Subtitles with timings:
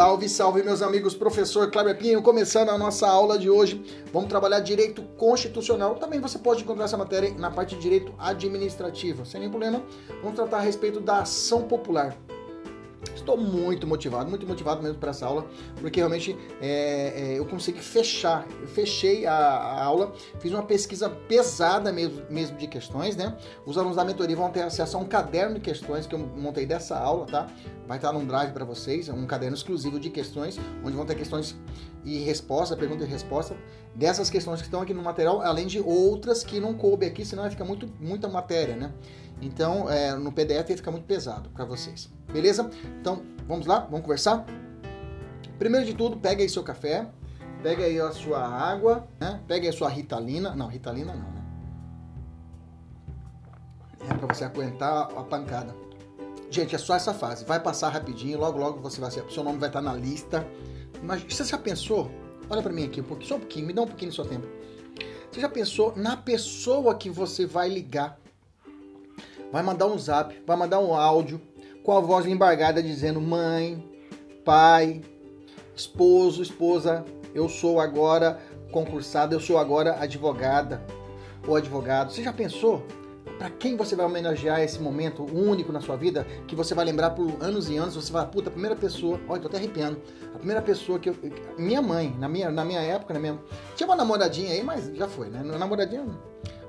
[0.00, 3.84] Salve, salve, meus amigos, professor Cláudio Pinho, começando a nossa aula de hoje.
[4.10, 5.96] Vamos trabalhar direito constitucional.
[5.96, 9.82] Também você pode encontrar essa matéria na parte de direito administrativo, sem nenhum problema.
[10.22, 12.16] Vamos tratar a respeito da ação popular.
[13.20, 15.46] Estou muito motivado, muito motivado mesmo para essa aula,
[15.80, 21.08] porque realmente é, é, eu consegui fechar, eu fechei a, a, aula, fiz uma pesquisa
[21.08, 23.36] pesada mesmo, mesmo de questões, né?
[23.66, 26.66] Os alunos da mentoria vão ter acesso a um caderno de questões que eu montei
[26.66, 27.46] dessa aula, tá?
[27.86, 31.56] Vai estar num drive para vocês, um caderno exclusivo de questões, onde vão ter questões
[32.04, 33.56] e resposta, pergunta e resposta
[33.94, 37.42] dessas questões que estão aqui no material, além de outras que não coube aqui, senão
[37.42, 38.92] vai ficar muito, muita matéria, né?
[39.40, 42.10] Então, é, no PDF fica muito pesado para vocês.
[42.32, 42.70] Beleza?
[43.00, 43.80] Então, vamos lá?
[43.80, 44.44] Vamos conversar?
[45.58, 47.06] Primeiro de tudo, pega aí seu café,
[47.62, 49.40] pega aí a sua água, né?
[49.46, 50.54] Pega aí a sua ritalina.
[50.54, 51.44] Não, ritalina não, né?
[54.08, 55.74] É para você aguentar a pancada.
[56.50, 57.44] Gente, é só essa fase.
[57.44, 60.46] Vai passar rapidinho, logo logo você vai ser, seu nome vai estar na lista.
[61.02, 62.10] Mas você já pensou?
[62.48, 64.24] Olha para mim aqui um pouquinho, só um pouquinho, me dá um pouquinho do seu
[64.24, 64.46] tempo.
[65.30, 68.19] Você já pensou na pessoa que você vai ligar
[69.52, 71.40] vai mandar um zap, vai mandar um áudio
[71.82, 73.84] com a voz embargada dizendo: mãe,
[74.44, 75.02] pai,
[75.74, 78.38] esposo, esposa, eu sou agora
[78.70, 80.82] concursada, eu sou agora advogada
[81.46, 82.12] ou advogado.
[82.12, 82.84] Você já pensou?
[83.38, 87.10] Para quem você vai homenagear esse momento único na sua vida, que você vai lembrar
[87.10, 89.98] por anos e anos, você vai, puta, a primeira pessoa, olha, tô até arrepiando,
[90.34, 91.16] a primeira pessoa que eu,
[91.56, 93.38] minha mãe, na minha, na minha época, na minha,
[93.74, 96.04] tinha uma namoradinha aí, mas já foi, né, namoradinha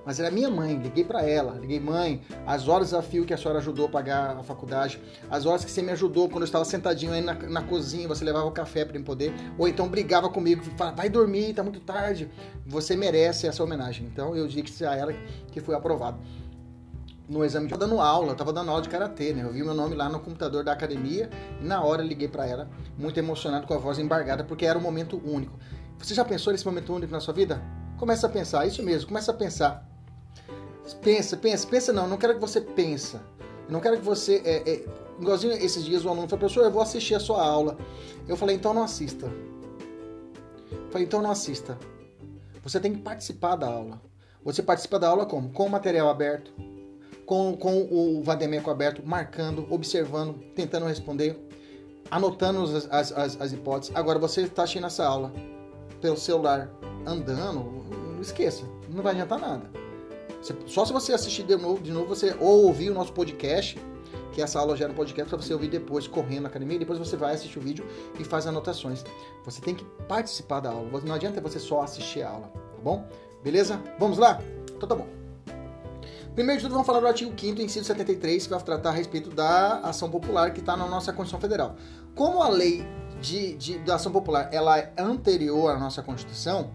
[0.05, 0.77] mas era minha mãe.
[0.77, 4.37] Liguei para ela, liguei, mãe, as horas a fio que a senhora ajudou a pagar
[4.37, 7.61] a faculdade, as horas que você me ajudou quando eu estava sentadinho aí na, na
[7.61, 11.53] cozinha, você levava o café para eu poder, ou então brigava comigo, falava, vai dormir,
[11.53, 12.29] tá muito tarde.
[12.65, 14.05] Você merece essa homenagem.
[14.05, 15.13] Então eu disse a ela
[15.51, 16.19] que foi aprovado.
[17.29, 19.43] No exame, eu dando aula, eu tava dando aula de karatê, né?
[19.43, 21.29] Eu vi meu nome lá no computador da academia
[21.61, 24.81] e na hora liguei para ela, muito emocionado, com a voz embargada, porque era um
[24.81, 25.57] momento único.
[25.97, 27.61] Você já pensou nesse momento único na sua vida?
[27.97, 29.90] Começa a pensar, isso mesmo, começa a pensar.
[30.95, 33.21] Pensa, pensa, pensa não, não quero que você pensa.
[33.69, 34.41] Não quero que você.
[34.43, 34.85] É, é,
[35.19, 37.77] igualzinho esses dias o aluno falou, professor, eu vou assistir a sua aula.
[38.27, 39.27] Eu falei, então não assista.
[40.71, 41.77] Eu falei, então não assista.
[42.63, 44.01] Você tem que participar da aula.
[44.43, 45.49] Você participa da aula como?
[45.51, 46.51] Com o material aberto,
[47.25, 51.37] com, com o Vademeco aberto, marcando, observando, tentando responder,
[52.09, 53.95] anotando as, as, as hipóteses.
[53.95, 55.31] Agora você está assistindo essa aula
[56.01, 56.69] pelo celular,
[57.05, 59.80] andando, esqueça, não vai adiantar nada.
[60.65, 63.79] Só se você assistir de novo, de novo você ou ouvir o nosso podcast,
[64.31, 67.15] que essa aula gera um podcast para você ouvir depois, correndo na academia, depois você
[67.15, 67.85] vai assistir o vídeo
[68.19, 69.03] e faz anotações.
[69.45, 70.89] Você tem que participar da aula.
[71.05, 73.07] Não adianta você só assistir a aula, tá bom?
[73.43, 73.81] Beleza?
[73.99, 74.41] Vamos lá?
[74.75, 75.07] Então tá bom.
[76.33, 79.29] Primeiro de tudo, vamos falar do artigo 5º, inciso 73, que vai tratar a respeito
[79.29, 81.75] da ação popular que está na nossa Constituição Federal.
[82.15, 82.87] Como a lei
[83.19, 86.71] de, de, da ação popular ela é anterior à nossa Constituição,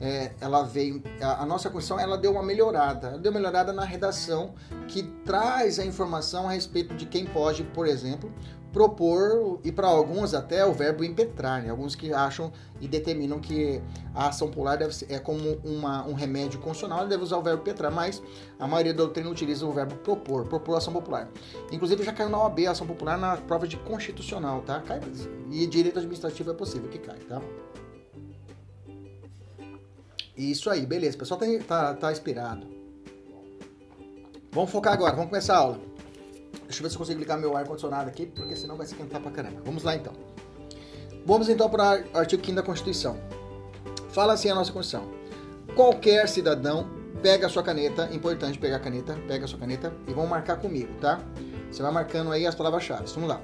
[0.00, 3.72] é, ela veio, a, a, nossa Constituição ela deu uma melhorada, ela deu uma melhorada
[3.72, 4.54] na redação
[4.86, 8.32] que traz a informação a respeito de quem pode, por exemplo,
[8.72, 11.70] propor e para alguns até o verbo impetrar, né?
[11.70, 13.80] alguns que acham e determinam que
[14.14, 17.62] a ação popular deve ser, é como uma, um remédio constitucional, deve usar o verbo
[17.62, 18.22] impetrar, mas
[18.58, 21.28] a maioria da doutrina utiliza o verbo propor, propor ação popular.
[21.72, 24.80] Inclusive já caiu na OAB a ação popular na prova de constitucional, tá?
[24.80, 25.00] Cai,
[25.50, 27.40] e direito administrativo é possível que cai, tá?
[30.38, 31.16] Isso aí, beleza.
[31.16, 32.64] O pessoal tá, tá, tá inspirado.
[34.52, 35.80] Vamos focar agora, vamos começar a aula.
[36.62, 39.32] Deixa eu ver se eu consigo ligar meu ar-condicionado aqui, porque senão vai esquentar pra
[39.32, 39.60] caramba.
[39.64, 40.12] Vamos lá então.
[41.26, 43.18] Vamos então para o artigo 5 da Constituição.
[44.10, 45.12] Fala assim a nossa Constituição.
[45.74, 46.88] Qualquer cidadão
[47.20, 50.56] pega a sua caneta, importante pegar a caneta, pega a sua caneta e vão marcar
[50.56, 51.20] comigo, tá?
[51.70, 53.06] Você vai marcando aí as palavras-chave.
[53.12, 53.40] Vamos lá.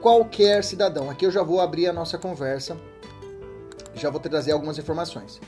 [0.00, 1.10] Qualquer cidadão.
[1.10, 2.76] Aqui eu já vou abrir a nossa conversa
[3.94, 5.40] já vou trazer algumas informações.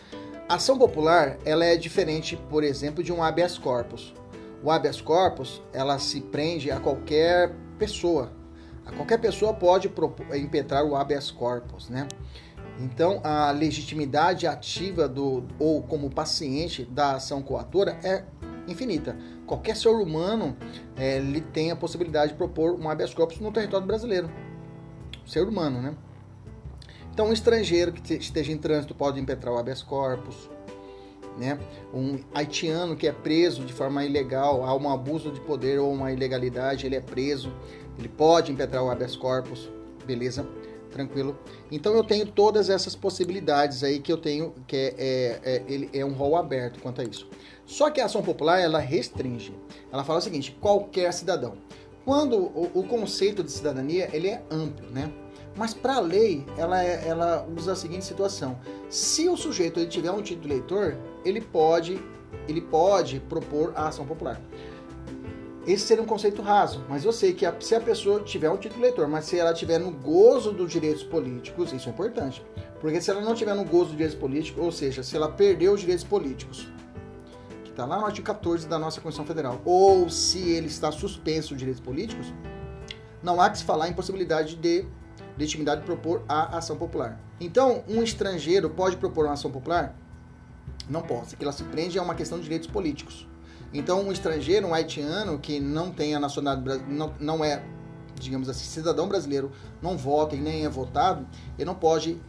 [0.52, 4.12] A ação popular, ela é diferente, por exemplo, de um habeas corpus.
[4.62, 8.30] O habeas corpus, ela se prende a qualquer pessoa.
[8.84, 9.90] A qualquer pessoa pode
[10.34, 12.06] impetrar o habeas corpus, né?
[12.78, 18.22] Então, a legitimidade ativa do ou como paciente da ação coatora é
[18.68, 19.16] infinita.
[19.46, 20.54] Qualquer ser humano
[20.98, 24.30] é, ele tem a possibilidade de propor um habeas corpus no território brasileiro.
[25.24, 25.94] Ser humano, né?
[27.12, 30.50] Então, um estrangeiro que esteja em trânsito pode impetrar o habeas corpus.
[31.38, 31.58] Né?
[31.92, 36.10] Um haitiano que é preso de forma ilegal, há um abuso de poder ou uma
[36.10, 37.52] ilegalidade, ele é preso,
[37.98, 39.70] ele pode impetrar o habeas corpus,
[40.06, 40.46] beleza?
[40.90, 41.38] Tranquilo?
[41.70, 45.88] Então eu tenho todas essas possibilidades aí que eu tenho, que é, é, é ele
[45.94, 47.26] é um rol aberto quanto a isso.
[47.64, 49.54] Só que a ação popular ela restringe.
[49.90, 51.54] Ela fala o seguinte: qualquer cidadão.
[52.04, 55.10] Quando o, o conceito de cidadania ele é amplo, né?
[55.56, 58.58] Mas para a lei, ela, é, ela usa a seguinte situação:
[58.88, 62.00] se o sujeito ele tiver um título eleitor, ele pode,
[62.48, 64.40] ele pode propor a ação popular.
[65.66, 68.56] Esse seria um conceito raso, mas eu sei que a, se a pessoa tiver um
[68.56, 72.44] título eleitor, mas se ela tiver no gozo dos direitos políticos, isso é importante.
[72.80, 75.72] Porque se ela não tiver no gozo dos direitos políticos, ou seja, se ela perdeu
[75.72, 76.66] os direitos políticos,
[77.62, 81.52] que está lá no artigo 14 da nossa Constituição Federal, ou se ele está suspenso
[81.52, 82.34] os direitos políticos,
[83.22, 84.84] não há que se falar em possibilidade de
[85.36, 87.18] legitimidade de propor a ação popular.
[87.40, 89.94] Então, um estrangeiro pode propor uma ação popular?
[90.88, 93.26] Não pode, que ela se prende a uma questão de direitos políticos.
[93.72, 97.62] Então, um estrangeiro, um haitiano que não tem a nacionalidade, não, não é,
[98.14, 99.50] digamos assim, cidadão brasileiro,
[99.80, 101.26] não vota e nem é votado,
[101.58, 102.20] ele não pode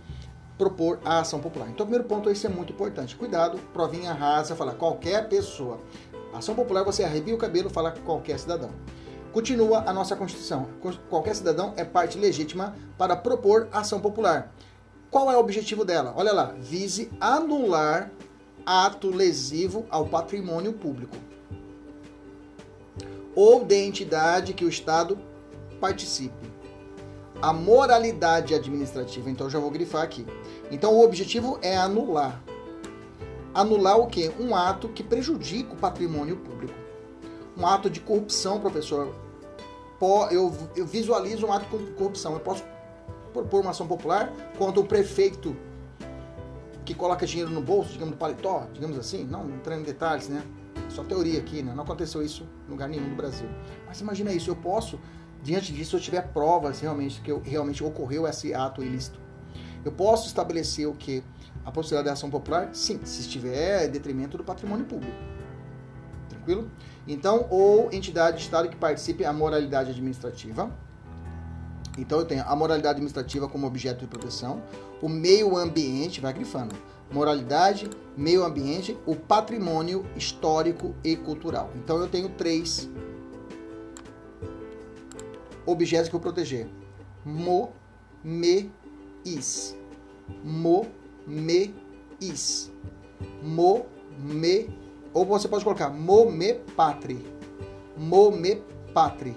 [0.58, 1.68] propor a ação popular.
[1.70, 3.16] Então, o primeiro ponto, isso é muito importante.
[3.16, 5.80] Cuidado, provinha rasa, fala qualquer pessoa.
[6.34, 8.72] Ação popular, você arrebia o cabelo, fala qualquer cidadão.
[9.34, 10.70] Continua a nossa Constituição.
[11.10, 14.54] Qualquer cidadão é parte legítima para propor ação popular.
[15.10, 16.14] Qual é o objetivo dela?
[16.16, 18.12] Olha lá, vise anular
[18.66, 21.18] ato lesivo ao patrimônio público
[23.36, 25.18] ou de entidade que o Estado
[25.80, 26.54] participe.
[27.42, 30.26] A moralidade administrativa, então já vou grifar aqui.
[30.72, 32.42] Então o objetivo é anular.
[33.54, 34.32] Anular o quê?
[34.40, 36.74] Um ato que prejudica o patrimônio público.
[37.58, 39.23] Um ato de corrupção, professor.
[40.32, 42.34] Eu, eu visualizo um ato de corrupção.
[42.34, 42.64] Eu posso
[43.32, 45.56] propor uma ação popular contra o prefeito
[46.86, 49.24] que coloca dinheiro no bolso, digamos, no paletó, digamos assim.
[49.24, 50.44] Não entrando em detalhes, né?
[50.90, 51.74] Só teoria aqui, né?
[51.74, 53.48] Não aconteceu isso em lugar nenhum do Brasil.
[53.88, 55.00] Mas imagina isso, eu posso,
[55.42, 59.20] diante disso, eu tiver provas realmente que eu, realmente ocorreu esse ato ilícito.
[59.84, 61.24] Eu posso estabelecer o que?
[61.66, 62.70] A possibilidade de ação popular?
[62.74, 65.16] Sim, se estiver em detrimento do patrimônio público.
[66.44, 66.70] Tranquilo?
[67.08, 70.70] Então, ou entidade de Estado que participe a moralidade administrativa.
[71.98, 74.62] Então, eu tenho a moralidade administrativa como objeto de proteção,
[75.02, 76.76] o meio ambiente, vai grifando,
[77.12, 81.72] moralidade, meio ambiente, o patrimônio histórico e cultural.
[81.76, 82.90] Então eu tenho três
[85.66, 86.68] objetos que eu proteger:
[87.24, 87.72] mo,
[88.24, 88.72] me,
[89.24, 89.78] is.
[90.44, 90.88] Mo,
[91.28, 91.74] me,
[92.20, 92.72] is.
[93.42, 93.86] Mo,
[94.18, 94.70] me,
[95.14, 97.26] ou você pode colocar mo, me, patri.
[97.98, 98.62] Mo, me,
[98.94, 99.36] patri.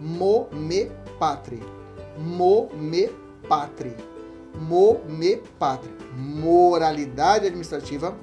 [0.00, 1.62] Mo, me, patri.
[2.18, 3.10] Mo, me,
[3.48, 3.96] patri.
[4.54, 8.14] Mo, me, patri moralidade administrativa,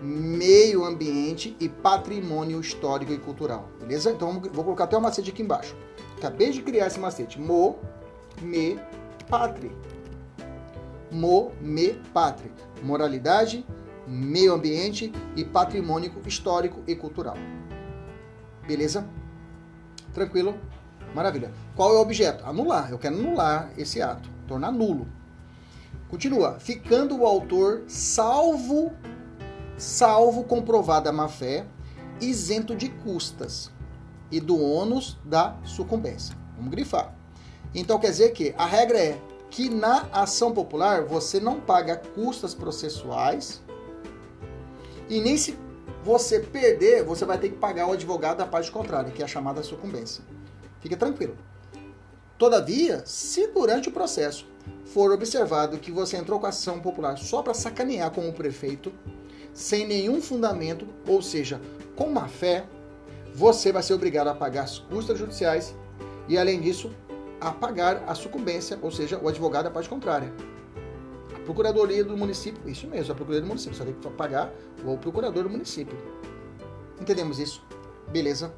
[0.00, 3.68] meio ambiente e patrimônio histórico e cultural.
[3.80, 4.10] Beleza?
[4.10, 5.74] Então vou colocar até o macete aqui embaixo.
[6.16, 7.40] Acabei de criar esse macete.
[7.40, 7.78] Mo,
[8.40, 8.78] me,
[9.28, 9.70] patri.
[11.10, 12.50] Mo, me, patri.
[12.82, 13.66] Moralidade,
[14.06, 17.36] meio ambiente e patrimônio histórico e cultural.
[18.66, 19.06] Beleza?
[20.12, 20.56] Tranquilo?
[21.14, 21.52] Maravilha.
[21.76, 22.44] Qual é o objeto?
[22.44, 22.90] Anular.
[22.90, 25.06] Eu quero anular esse ato, tornar nulo.
[26.08, 28.92] Continua, ficando o autor salvo,
[29.76, 31.66] salvo comprovada má-fé,
[32.20, 33.70] isento de custas
[34.30, 36.36] e do ônus da sucumbência.
[36.56, 37.14] Vamos grifar.
[37.74, 39.20] Então quer dizer que a regra é
[39.50, 43.60] que na ação popular você não paga custas processuais
[45.08, 45.56] e nem se
[46.02, 49.28] você perder, você vai ter que pagar o advogado da parte contrária, que é a
[49.28, 50.22] chamada sucumbência.
[50.80, 51.36] Fique tranquilo.
[52.36, 54.46] Todavia, se durante o processo
[54.84, 58.92] for observado que você entrou com a ação popular só para sacanear com o prefeito,
[59.52, 61.60] sem nenhum fundamento, ou seja,
[61.96, 62.66] com má fé,
[63.34, 65.74] você vai ser obrigado a pagar as custas judiciais
[66.28, 66.90] e, além disso,
[67.40, 70.32] a pagar a sucumbência, ou seja, o advogado da parte contrária.
[71.44, 74.52] Procuradoria do município, isso mesmo, a procuradoria do município, você tem que pagar
[74.84, 75.96] o procurador do município.
[77.00, 77.62] Entendemos isso?
[78.08, 78.52] Beleza?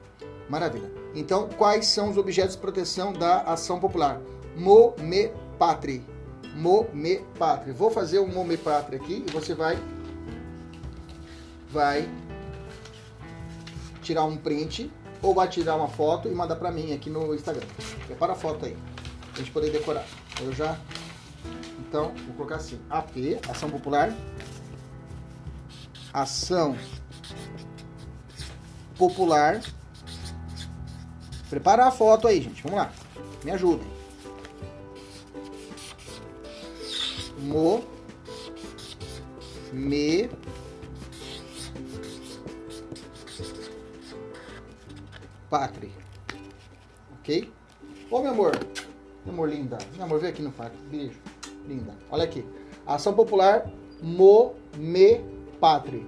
[0.48, 0.90] Maravilha.
[1.14, 4.20] Então, quais são os objetos de proteção da ação popular?
[4.56, 6.04] Mo, me, patri
[6.56, 7.74] Mome Pátria.
[7.74, 9.78] Vou fazer o Mome Pátria aqui e você vai
[11.70, 12.08] vai
[14.00, 14.90] tirar um print
[15.22, 17.66] ou vai tirar uma foto e mandar para mim aqui no Instagram.
[18.06, 18.76] Prepara a foto aí,
[19.32, 20.06] pra gente poder decorar.
[20.40, 20.78] Eu já
[21.88, 24.12] então, vou colocar assim: AP, Ação Popular.
[26.12, 26.76] Ação
[28.98, 29.60] Popular.
[31.48, 32.62] Prepara a foto aí, gente.
[32.62, 32.92] Vamos lá.
[33.44, 33.86] Me ajudem.
[37.38, 37.84] Mo.
[39.72, 40.28] Me.
[45.48, 45.90] Pátria.
[47.20, 47.52] Ok?
[48.10, 48.58] Ô, meu amor.
[49.24, 49.78] Meu amor linda.
[49.94, 50.76] Meu amor, vem aqui no quarto.
[50.90, 51.35] Beijo.
[51.66, 51.92] Linda.
[52.10, 52.44] Olha aqui.
[52.86, 53.66] Ação Popular
[54.00, 55.20] Mo Me
[55.60, 56.02] Pátria.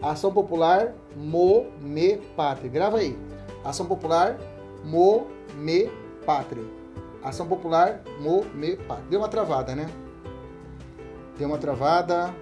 [0.00, 2.70] Ação Popular Mo Me Pátria.
[2.70, 3.18] Grava aí.
[3.64, 4.38] Ação Popular
[4.84, 5.26] Mo
[5.56, 5.90] Me
[6.24, 6.64] Pátria.
[7.22, 9.08] Ação Popular Mo Me Pátria.
[9.10, 9.90] Deu uma travada, né?
[11.36, 12.34] Deu uma travada.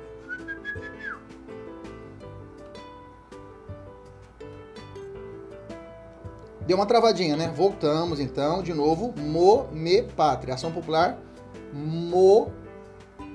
[6.60, 7.50] Deu uma travadinha, né?
[7.56, 9.14] Voltamos então de novo.
[9.16, 10.54] Mo Me Pátria.
[10.54, 11.18] Ação Popular
[11.72, 12.52] Mo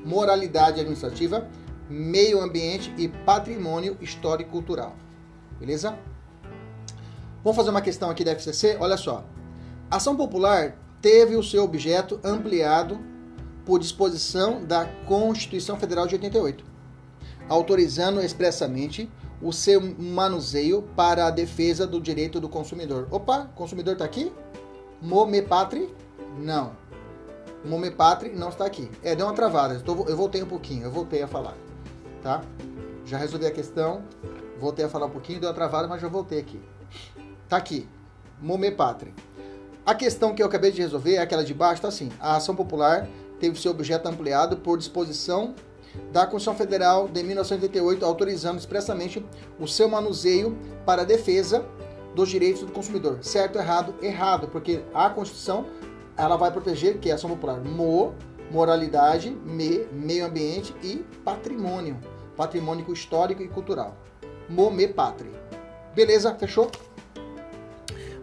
[0.06, 1.48] moralidade administrativa,
[1.90, 4.96] meio ambiente e patrimônio histórico cultural.
[5.60, 5.98] Beleza?
[7.44, 8.78] Vamos fazer uma questão aqui da FCC?
[8.80, 9.24] Olha só.
[9.90, 13.00] Ação popular teve o seu objeto ampliado
[13.66, 16.66] por disposição da Constituição Federal de 88,
[17.48, 19.10] autorizando expressamente
[19.42, 23.08] o seu manuseio para a defesa do direito do consumidor.
[23.12, 24.32] Opa, consumidor está aqui?
[25.02, 25.94] Momepatri?
[26.38, 26.72] Não.
[27.66, 28.90] Momepatri não está aqui.
[29.02, 29.82] É, deu uma travada.
[29.86, 31.56] Eu voltei um pouquinho, eu voltei a falar.
[32.22, 32.42] Tá?
[33.06, 34.04] Já resolvi a questão.
[34.60, 36.62] Voltei a falar um pouquinho, deu uma travada, mas já voltei aqui.
[37.50, 37.88] Tá aqui.
[38.42, 39.14] Momepatri.
[39.86, 42.10] A questão que eu acabei de resolver é aquela de baixo, tá assim.
[42.20, 43.08] A ação popular
[43.40, 45.54] teve seu objeto ampliado por disposição
[46.12, 49.24] da Constituição Federal de 1988, autorizando expressamente
[49.60, 51.66] o seu manuseio para a defesa
[52.16, 53.20] dos direitos do consumidor.
[53.22, 53.94] Certo errado?
[54.02, 55.66] Errado, porque a Constituição
[56.18, 58.14] ela vai proteger que é ação popular, mo,
[58.52, 61.98] moralidade, me, meio ambiente e patrimônio,
[62.36, 63.96] patrimônio histórico e cultural.
[64.50, 65.32] Mo, me, patri.
[65.96, 66.36] Beleza?
[66.36, 66.70] Fechou?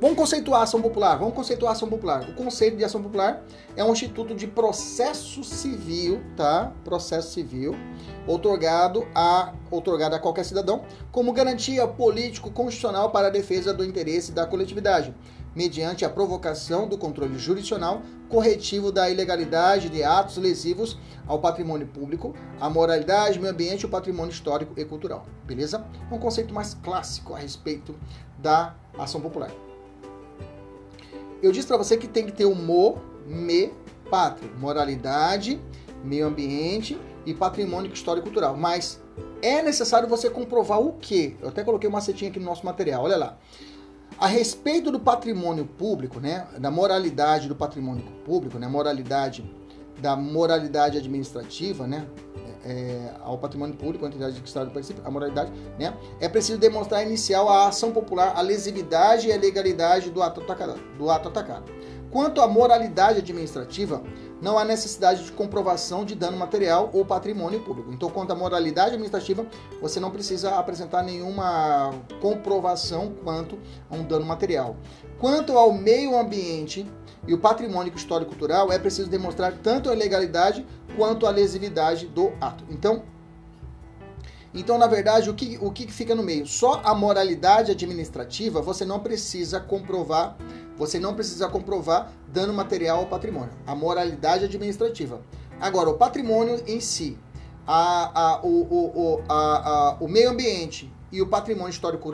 [0.00, 1.18] Vamos conceituar a ação popular.
[1.18, 2.22] Vamos conceituar a ação popular.
[2.22, 3.44] O conceito de ação popular
[3.76, 6.72] é um instituto de processo civil, tá?
[6.82, 7.74] Processo civil,
[8.26, 14.46] otorgado a, otorgado a qualquer cidadão como garantia político-constitucional para a defesa do interesse da
[14.46, 15.14] coletividade
[15.54, 22.34] mediante a provocação do controle jurisdicional corretivo da ilegalidade de atos lesivos ao patrimônio público,
[22.60, 25.26] à moralidade, meio ambiente e o patrimônio histórico e cultural.
[25.44, 25.84] Beleza?
[26.10, 27.94] É um conceito mais clássico a respeito
[28.38, 29.50] da ação popular.
[31.42, 33.72] Eu disse para você que tem que ter o mo, me,
[34.10, 35.60] pátria, moralidade,
[36.04, 38.56] meio ambiente e patrimônio histórico e cultural.
[38.56, 39.00] Mas
[39.42, 41.36] é necessário você comprovar o quê?
[41.40, 43.04] Eu até coloquei uma setinha aqui no nosso material.
[43.04, 43.38] Olha lá.
[44.20, 49.42] A respeito do patrimônio público, né, da moralidade do patrimônio público, né, moralidade
[49.98, 52.06] da moralidade administrativa, né,
[52.62, 57.02] é, ao patrimônio público, a entidade de Estado participa, a moralidade, né, é preciso demonstrar
[57.02, 60.78] inicial a ação popular, a lesividade e a legalidade do ato atacado.
[60.98, 61.72] Do ato atacado.
[62.10, 64.02] Quanto à moralidade administrativa,
[64.40, 67.92] não há necessidade de comprovação de dano material ou patrimônio público.
[67.92, 69.46] Então, quanto à moralidade administrativa,
[69.80, 73.58] você não precisa apresentar nenhuma comprovação quanto
[73.90, 74.76] a um dano material.
[75.18, 76.86] Quanto ao meio ambiente
[77.26, 80.66] e o patrimônio histórico cultural, é preciso demonstrar tanto a legalidade
[80.96, 82.64] quanto a lesividade do ato.
[82.70, 83.02] Então,
[84.52, 86.44] então, na verdade, o que, o que fica no meio?
[86.44, 90.36] Só a moralidade administrativa você não precisa comprovar
[90.80, 93.50] você não precisa comprovar dano material ao patrimônio.
[93.66, 95.20] A moralidade administrativa.
[95.60, 97.18] Agora, o patrimônio em si,
[97.66, 102.10] a, a, o, o, a, o meio ambiente e o patrimônio histórico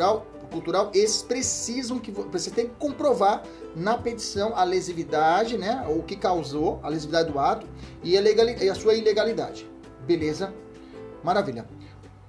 [0.50, 3.44] cultural, esses precisam que você tem que comprovar
[3.76, 7.68] na petição a lesividade, né, o que causou a lesividade do ato
[8.02, 9.70] e a, e a sua ilegalidade.
[10.04, 10.52] Beleza?
[11.22, 11.68] Maravilha.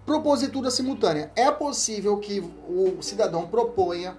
[0.06, 1.32] Propositura simultânea.
[1.36, 4.16] É possível que o cidadão proponha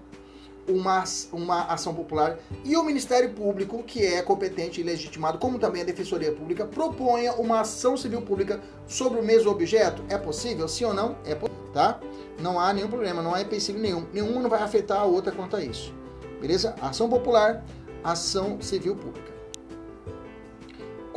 [0.68, 5.82] uma, uma ação popular e o Ministério Público, que é competente e legitimado, como também
[5.82, 10.02] a Defensoria Pública, proponha uma ação civil pública sobre o mesmo objeto?
[10.08, 10.68] É possível?
[10.68, 11.16] Sim ou não?
[11.24, 12.00] É possível, tá?
[12.40, 14.06] Não há nenhum problema, não há empecilho nenhum.
[14.12, 15.92] Nenhuma não vai afetar a outra quanto a isso.
[16.40, 16.74] Beleza?
[16.80, 17.64] Ação popular,
[18.04, 19.37] ação civil pública.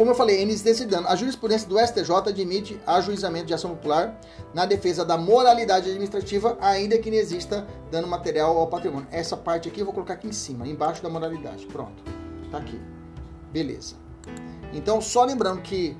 [0.01, 4.19] Como eu falei, eles decidando, a jurisprudência do STJ admite ajuizamento de ação popular
[4.51, 9.07] na defesa da moralidade administrativa, ainda que não exista dano material ao patrimônio.
[9.11, 11.67] Essa parte aqui eu vou colocar aqui em cima, embaixo da moralidade.
[11.67, 12.03] Pronto.
[12.49, 12.81] Tá aqui.
[13.51, 13.93] Beleza.
[14.73, 15.95] Então, só lembrando que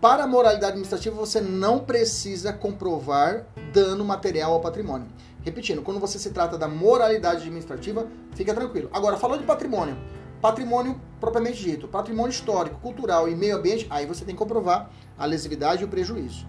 [0.00, 5.08] Para a moralidade administrativa, você não precisa comprovar dano material ao patrimônio.
[5.42, 8.90] Repetindo, quando você se trata da moralidade administrativa, fica tranquilo.
[8.92, 9.96] Agora, falando de patrimônio,
[10.40, 15.24] patrimônio propriamente dito, patrimônio histórico, cultural e meio ambiente, aí você tem que comprovar a
[15.24, 16.46] lesividade e o prejuízo.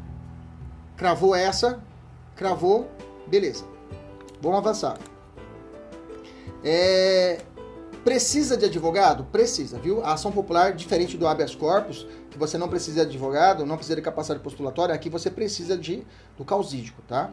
[0.96, 1.82] Cravou essa,
[2.36, 2.90] cravou,
[3.28, 3.66] beleza.
[4.42, 4.98] Vamos avançar.
[6.64, 7.40] É,
[8.04, 9.24] precisa de advogado?
[9.26, 10.04] Precisa, viu?
[10.04, 13.96] A ação popular, diferente do habeas corpus, que você não precisa de advogado, não precisa
[13.96, 16.06] de capacidade postulatória, aqui você precisa de
[16.38, 17.32] do causídico, tá?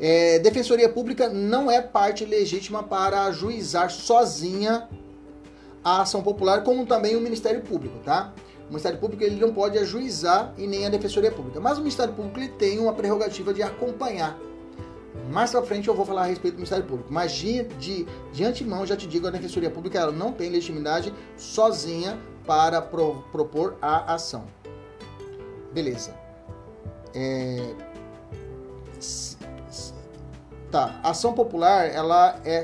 [0.00, 4.88] É, Defensoria Pública não é parte legítima para ajuizar sozinha
[5.84, 8.32] a ação popular, como também o Ministério Público, tá?
[8.64, 12.14] O Ministério Público ele não pode ajuizar e nem a Defensoria Pública, mas o Ministério
[12.14, 14.38] Público ele tem uma prerrogativa de acompanhar.
[15.30, 18.44] Mais pra frente eu vou falar a respeito do Ministério Público, mas de, de, de
[18.44, 23.76] antemão já te digo, a Defensoria Pública ela não tem legitimidade sozinha para pro, propor
[23.80, 24.44] a ação.
[25.72, 26.14] Beleza.
[27.14, 27.74] É,
[30.74, 32.60] Tá, ação popular ela é,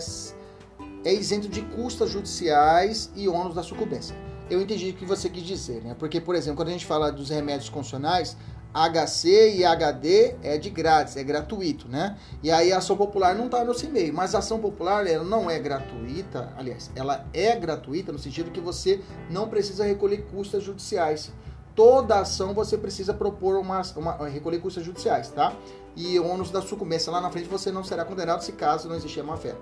[1.05, 4.17] é isento de custas judiciais e ônus da sucumbência.
[4.51, 5.95] Eu entendi o que você quis dizer, né?
[5.99, 8.37] Porque, por exemplo, quando a gente fala dos remédios constitucionais,
[8.73, 12.17] HC e HD é de grátis, é gratuito, né?
[12.43, 15.51] E aí a ação popular não está no CIMEI, mas a ação popular ela não
[15.51, 21.33] é gratuita, aliás, ela é gratuita no sentido que você não precisa recolher custas judiciais
[21.75, 25.55] toda ação você precisa propor uma, uma recolher custas judiciais, tá?
[25.97, 29.23] E ônus da sucumbência lá na frente você não será condenado se caso não existir
[29.23, 29.55] má fé.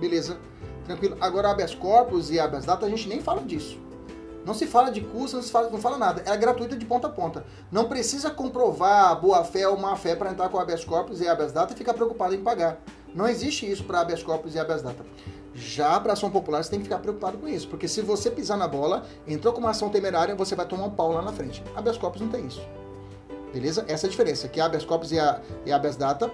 [0.00, 0.38] Beleza?
[0.84, 1.16] Tranquilo.
[1.20, 3.78] Agora habeas corpus e habeas data a gente nem fala disso.
[4.44, 6.22] Não se fala de custo, não se fala, não fala nada.
[6.26, 7.44] É gratuita de ponta a ponta.
[7.70, 11.52] Não precisa comprovar boa fé ou má fé para entrar com habeas corpus e habeas
[11.52, 12.78] data e ficar preocupado em pagar.
[13.14, 15.04] Não existe isso para habeas corpus e habeas data.
[15.54, 18.56] Já para ação popular você tem que ficar preocupado com isso, porque se você pisar
[18.56, 21.62] na bola, entrou com uma ação temerária, você vai tomar um pau lá na frente.
[21.76, 22.62] Habeas corpus não tem isso.
[23.52, 23.84] Beleza?
[23.86, 26.30] Essa é a diferença, que habeas corpus e, a, e habeas data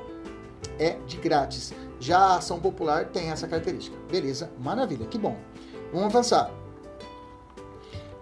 [0.78, 1.74] é de grátis.
[2.00, 3.96] Já a ação popular tem essa característica.
[4.10, 4.50] Beleza?
[4.58, 5.36] Maravilha, que bom.
[5.92, 6.50] Vamos avançar.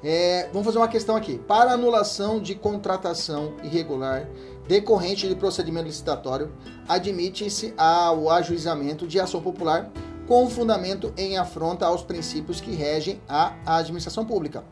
[0.03, 1.39] É, vamos fazer uma questão aqui.
[1.39, 4.29] Para anulação de contratação irregular
[4.69, 6.53] decorrente de procedimento licitatório,
[6.89, 9.91] admite-se ao ajuizamento de ação popular
[10.27, 14.65] com fundamento em afronta aos princípios que regem a administração pública,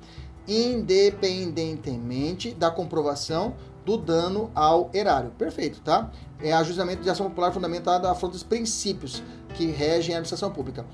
[0.49, 5.31] independentemente da comprovação do dano ao erário.
[5.39, 6.11] Perfeito, tá?
[6.45, 9.23] É ajustamento de ação popular fundamentado afronta aos princípios
[9.55, 10.85] que regem a administração pública.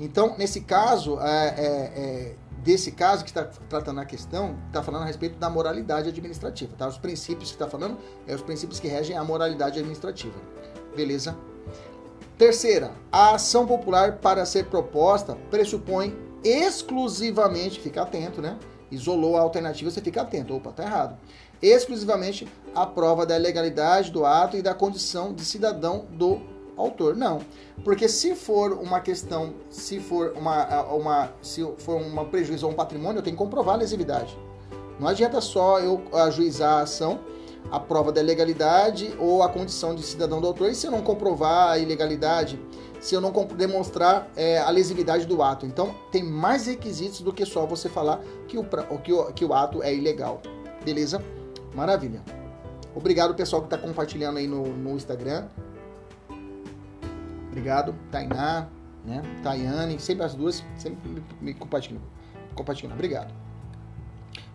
[0.00, 5.02] Então, nesse caso, é, é, é, desse caso que está tratando a questão, está falando
[5.02, 6.88] a respeito da moralidade administrativa, tá?
[6.88, 10.34] Os princípios que está falando é os princípios que regem a moralidade administrativa.
[10.96, 11.36] Beleza?
[12.36, 16.14] Terceira, a ação popular para ser proposta pressupõe
[16.44, 18.58] exclusivamente, fica atento, né?
[18.90, 20.54] Isolou a alternativa, você fica atento.
[20.54, 21.18] Opa, tá errado.
[21.66, 26.40] Exclusivamente a prova da legalidade do ato e da condição de cidadão do
[26.76, 27.16] autor.
[27.16, 27.40] Não.
[27.82, 32.74] Porque se for uma questão, se for uma, uma se for um prejuízo a um
[32.74, 34.38] patrimônio, eu tenho que comprovar a lesividade.
[35.00, 37.18] Não adianta só eu ajuizar a ação
[37.68, 41.02] a prova da legalidade ou a condição de cidadão do autor, e se eu não
[41.02, 42.60] comprovar a ilegalidade,
[43.00, 45.66] se eu não demonstrar é, a lesividade do ato.
[45.66, 48.64] Então, tem mais requisitos do que só você falar que o,
[49.02, 50.40] que o, que o ato é ilegal.
[50.84, 51.20] Beleza?
[51.76, 52.22] Maravilha.
[52.94, 55.46] Obrigado, pessoal, que está compartilhando aí no, no Instagram.
[57.48, 58.68] Obrigado, Tainá,
[59.04, 59.22] né?
[59.42, 61.52] Tayane, sempre as duas, sempre me.
[61.52, 62.02] Compartilhando.
[62.94, 63.45] Obrigado.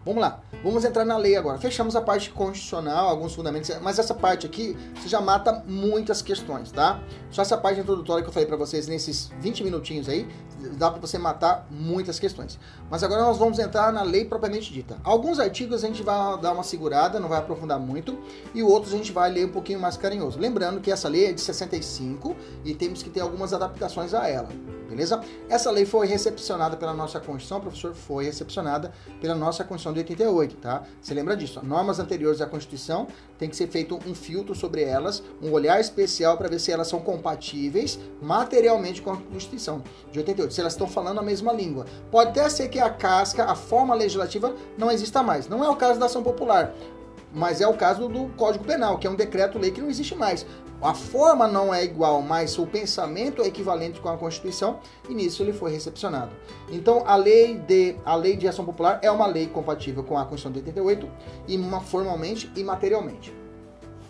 [0.03, 1.59] Vamos lá, vamos entrar na lei agora.
[1.59, 6.71] Fechamos a parte constitucional, alguns fundamentos, mas essa parte aqui você já mata muitas questões,
[6.71, 6.99] tá?
[7.29, 10.27] Só essa parte introdutória que eu falei para vocês nesses 20 minutinhos aí,
[10.75, 12.57] dá para você matar muitas questões.
[12.89, 14.97] Mas agora nós vamos entrar na lei propriamente dita.
[15.03, 18.17] Alguns artigos a gente vai dar uma segurada, não vai aprofundar muito,
[18.55, 20.39] e outros a gente vai ler um pouquinho mais carinhoso.
[20.39, 22.35] Lembrando que essa lei é de 65
[22.65, 24.49] e temos que ter algumas adaptações a ela
[24.91, 25.21] beleza?
[25.49, 30.55] Essa lei foi recepcionada pela nossa Constituição, professor, foi recepcionada pela nossa Constituição de 88,
[30.57, 30.83] tá?
[31.01, 31.59] Você lembra disso?
[31.63, 36.37] Normas anteriores à Constituição tem que ser feito um filtro sobre elas, um olhar especial
[36.37, 40.87] para ver se elas são compatíveis materialmente com a Constituição de 88, se elas estão
[40.87, 41.85] falando a mesma língua.
[42.09, 45.47] Pode até ser que a casca, a forma legislativa não exista mais.
[45.47, 46.73] Não é o caso da ação popular
[47.33, 50.45] mas é o caso do Código Penal, que é um decreto-lei que não existe mais.
[50.81, 55.43] A forma não é igual, mas o pensamento é equivalente com a Constituição e nisso
[55.43, 56.31] ele foi recepcionado.
[56.71, 60.25] Então, a lei de, a lei de ação popular é uma lei compatível com a
[60.25, 61.07] Constituição de 88
[61.47, 63.31] e formalmente e materialmente.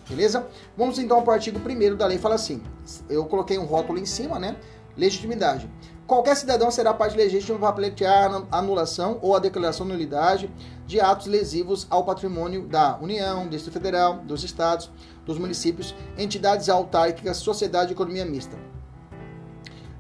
[0.08, 0.48] Beleza?
[0.78, 2.64] Vamos então para o artigo 1 da lei, fala assim:
[3.10, 4.56] eu coloquei um rótulo em cima, né?
[4.96, 5.70] Legitimidade.
[6.08, 10.52] Qualquer cidadão será parte legítima para pleitear a anulação ou a declaração de nulidade
[10.92, 14.92] de atos lesivos ao patrimônio da União, do Distrito Federal, dos estados,
[15.26, 18.58] dos municípios, entidades autárquicas, sociedade de economia mista.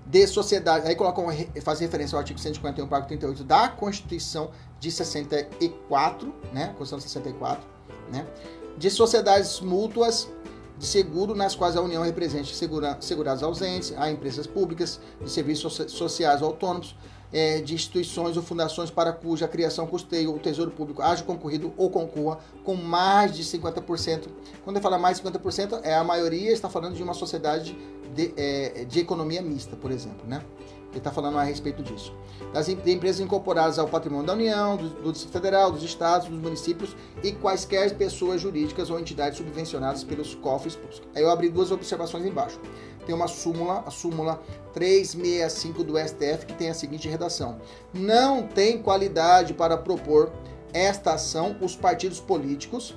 [0.05, 1.27] De sociedade, aí colocam,
[1.63, 4.51] faz referência ao artigo 151, parágrafo 38 da Constituição
[4.81, 6.75] de 64, né?
[6.77, 7.65] Constituição de 64,
[8.11, 8.27] né?
[8.77, 10.27] De sociedades mútuas
[10.77, 15.73] de seguro nas quais a União represente segura, segurados ausentes, a empresas públicas, de serviços
[15.87, 16.97] sociais autônomos,
[17.31, 21.89] é, de instituições ou fundações para cuja criação custeio o Tesouro Público haja concorrido ou
[21.89, 24.27] concorra com mais de 50%.
[24.63, 27.77] Quando eu falo mais de 50%, é a maioria está falando de uma sociedade
[28.13, 30.43] de, é, de economia mista, por exemplo, né?
[30.91, 32.13] Ele está falando a respeito disso.
[32.53, 36.95] Das empresas incorporadas ao patrimônio da União, do, do Distrito Federal, dos estados, dos municípios
[37.23, 41.01] e quaisquer pessoas jurídicas ou entidades subvencionadas pelos cofres públicos.
[41.15, 42.59] Aí eu abri duas observações embaixo.
[43.05, 44.41] Tem uma súmula, a súmula
[44.73, 47.59] 365 do STF, que tem a seguinte redação:
[47.93, 50.31] Não tem qualidade para propor
[50.73, 52.95] esta ação os partidos políticos,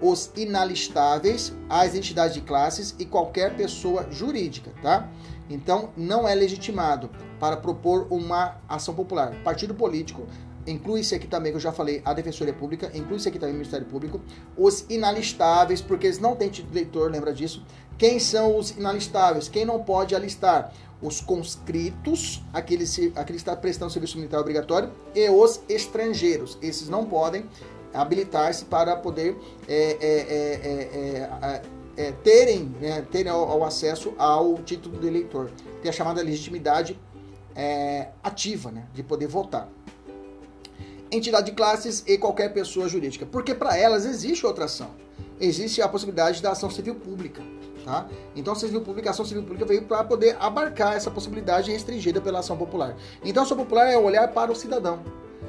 [0.00, 5.08] os inalistáveis, as entidades de classes e qualquer pessoa jurídica, tá?
[5.48, 9.32] Então, não é legitimado para propor uma ação popular.
[9.44, 10.26] Partido político,
[10.66, 13.86] inclui-se aqui também, que eu já falei, a Defensoria Pública, inclui-se aqui também o Ministério
[13.86, 14.20] Público,
[14.56, 17.64] os inalistáveis, porque eles não têm título de eleitor, lembra disso?
[17.98, 19.48] Quem são os inalistáveis?
[19.48, 20.72] Quem não pode alistar?
[21.00, 26.56] Os conscritos, aqueles, aqueles que estão prestando serviço militar obrigatório, e os estrangeiros.
[26.62, 27.44] Esses não podem
[27.92, 29.36] habilitar-se para poder
[29.68, 31.62] é, é,
[31.96, 35.50] é, terem, né, terem o, acesso ao título de eleitor.
[35.82, 36.98] Tem a chamada legitimidade
[38.22, 39.68] ativa, né, de poder votar
[41.10, 44.90] entidade de classes e qualquer pessoa jurídica, porque para elas existe outra ação.
[45.40, 47.42] Existe a possibilidade da ação civil pública.
[47.86, 48.04] Tá?
[48.34, 52.20] Então a, civil pública, a ação civil pública veio para poder abarcar essa possibilidade restringida
[52.20, 52.96] pela ação popular.
[53.24, 55.04] Então a ação popular é olhar para o cidadão.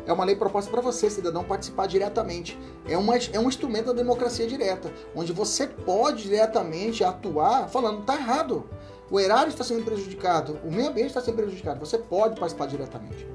[0.05, 2.55] É uma lei proposta para você, cidadão, participar diretamente.
[2.87, 8.13] É, uma, é um instrumento da democracia direta, onde você pode diretamente atuar falando, tá
[8.13, 8.69] errado.
[9.09, 11.79] O erário está sendo prejudicado, o meio ambiente está sendo prejudicado.
[11.79, 13.27] Você pode participar diretamente.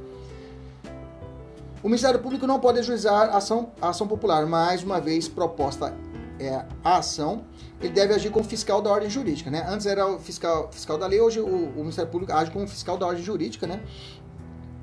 [1.83, 5.93] O Ministério Público não pode ajuizar a ação, a ação popular, mais uma vez proposta
[6.43, 7.45] é, a ação,
[7.81, 9.65] ele deve agir como fiscal da ordem jurídica, né?
[9.69, 12.97] Antes era o fiscal, fiscal da lei, hoje o, o Ministério Público age como fiscal
[12.97, 13.83] da ordem jurídica, né?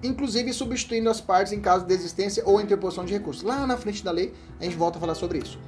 [0.01, 3.43] Inclusive substituindo as partes em caso de existência ou interposição de recursos.
[3.43, 5.59] Lá na frente da lei, a gente volta a falar sobre isso.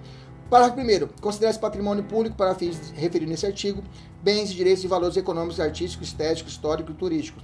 [0.50, 1.08] Parágrafo 1.
[1.22, 3.82] Considera-se patrimônio público para fins referidos nesse artigo
[4.22, 7.44] bens e direitos de valores econômicos, artísticos, estéticos, históricos e turísticos,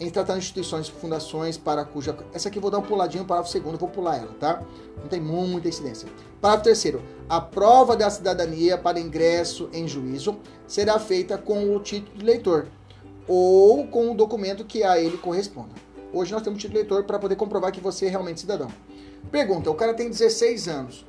[0.00, 2.16] em tratando de instituições fundações para cuja.
[2.32, 4.62] Essa aqui eu vou dar um puladinho, parágrafo segundo, vou pular ela, tá?
[4.96, 6.08] Não tem muita incidência.
[6.40, 7.02] Parágrafo terceiro.
[7.28, 12.68] A prova da cidadania para ingresso em juízo será feita com o título de leitor
[13.26, 15.74] ou com o documento que a ele corresponda.
[16.12, 18.68] Hoje nós temos título de leitor para poder comprovar que você é realmente cidadão.
[19.32, 21.04] Pergunta: o cara tem 16 anos,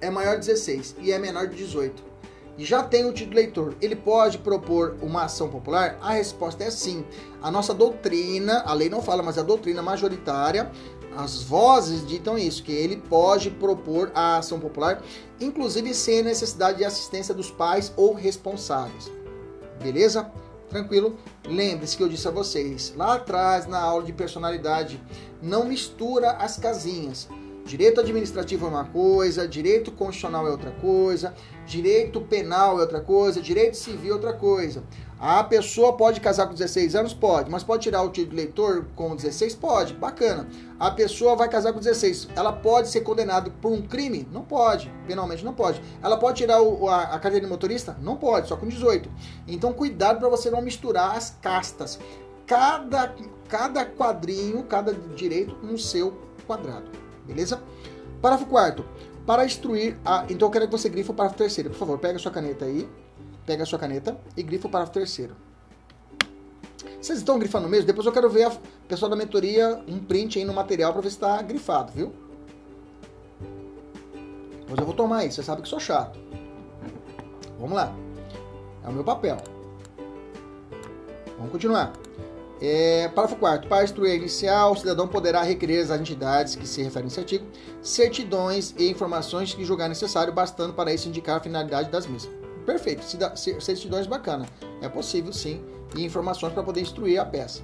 [0.00, 2.08] é maior de 16 e é menor de 18
[2.64, 5.96] já tem o título leitor, ele pode propor uma ação popular?
[6.00, 7.04] A resposta é sim.
[7.40, 10.70] A nossa doutrina, a lei não fala, mas a doutrina majoritária,
[11.16, 15.02] as vozes ditam isso, que ele pode propor a ação popular,
[15.40, 19.10] inclusive sem necessidade de assistência dos pais ou responsáveis.
[19.82, 20.30] Beleza?
[20.68, 21.16] Tranquilo?
[21.46, 25.00] Lembre-se que eu disse a vocês lá atrás na aula de personalidade,
[25.40, 27.28] não mistura as casinhas.
[27.68, 31.34] Direito administrativo é uma coisa, direito constitucional é outra coisa,
[31.66, 34.82] direito penal é outra coisa, direito civil é outra coisa.
[35.20, 37.12] A pessoa pode casar com 16 anos?
[37.12, 37.50] Pode.
[37.50, 39.54] Mas pode tirar o título de eleitor com 16?
[39.56, 39.92] Pode.
[39.92, 40.48] Bacana.
[40.80, 42.28] A pessoa vai casar com 16.
[42.34, 44.26] Ela pode ser condenada por um crime?
[44.32, 44.90] Não pode.
[45.06, 45.82] Penalmente não pode.
[46.02, 47.98] Ela pode tirar o, a, a carteira de motorista?
[48.00, 49.10] Não pode, só com 18.
[49.46, 51.98] Então cuidado para você não misturar as castas.
[52.46, 53.14] Cada,
[53.46, 57.07] cada quadrinho, cada direito no seu quadrado.
[57.28, 57.62] Beleza?
[58.20, 58.84] Parágrafo 4
[59.24, 60.24] Para instruir a.
[60.28, 61.70] Então eu quero que você grife o parágrafo terceiro.
[61.70, 62.88] Por favor, pega a sua caneta aí.
[63.46, 65.36] Pega a sua caneta e grifa o parágrafo terceiro.
[67.00, 67.86] Vocês estão grifando mesmo?
[67.86, 68.52] Depois eu quero ver a
[68.88, 72.12] pessoal da mentoria um print aí no material para ver se está grifado, viu?
[74.68, 76.18] Mas eu vou tomar isso, você sabe que sou chato.
[77.58, 77.94] Vamos lá.
[78.84, 79.38] É o meu papel.
[81.38, 81.92] Vamos continuar.
[82.60, 87.06] É, parágrafo 4 Para instruir inicial, o cidadão poderá requerer às entidades que se referem
[87.06, 87.46] a esse artigo
[87.80, 92.32] certidões e informações que julgar necessário, bastando para isso indicar a finalidade das mesmas.
[92.66, 93.02] Perfeito,
[93.60, 94.46] certidões bacana.
[94.82, 95.64] É possível sim,
[95.96, 97.62] e informações para poder instruir a peça.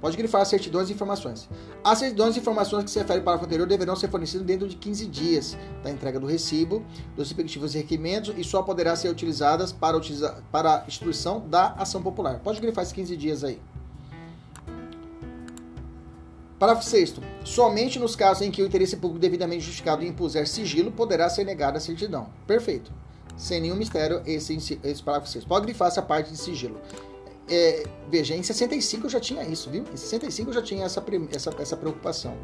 [0.00, 1.48] Pode grifar certidões e informações.
[1.82, 4.76] As certidões e informações que se referem para o anterior deverão ser fornecidas dentro de
[4.76, 6.84] 15 dias da entrega do recibo,
[7.16, 12.02] dos respectivos requerimentos e só poderá ser utilizadas para, utiliza para a instrução da ação
[12.02, 12.40] popular.
[12.40, 13.58] Pode grifar esses 15 dias aí.
[16.64, 21.28] Parágrafo 6 Somente nos casos em que o interesse público devidamente justificado impuser sigilo, poderá
[21.28, 22.30] ser negada a certidão.
[22.46, 22.90] Perfeito.
[23.36, 26.80] Sem nenhum mistério, esse, esse parágrafo 6 Pode grifar essa parte de sigilo.
[27.48, 29.84] É, veja, em 65 eu já tinha isso, viu?
[29.92, 32.34] Em 65 eu já tinha essa, essa, essa preocupação.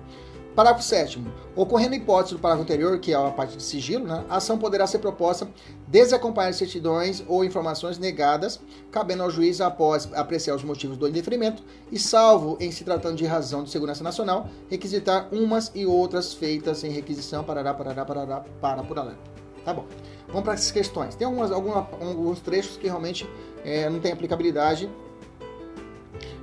[0.55, 1.23] Parágrafo 7
[1.55, 4.59] Ocorrendo a hipótese do parágrafo anterior, que é a parte de sigilo, né, a ação
[4.59, 5.49] poderá ser proposta
[5.87, 8.61] desacompanhar certidões ou informações negadas,
[8.91, 13.27] cabendo ao juiz, após apreciar os motivos do indeferimento, e salvo em se tratando de
[13.27, 18.83] razão de segurança nacional, requisitar umas e outras feitas em requisição, parará, parará, parará, para
[18.83, 19.39] por alerta.
[19.64, 19.87] Tá bom.
[20.29, 21.14] Vamos para essas questões.
[21.14, 23.29] Tem algumas, algumas, alguns trechos que realmente
[23.64, 24.90] é, não tem aplicabilidade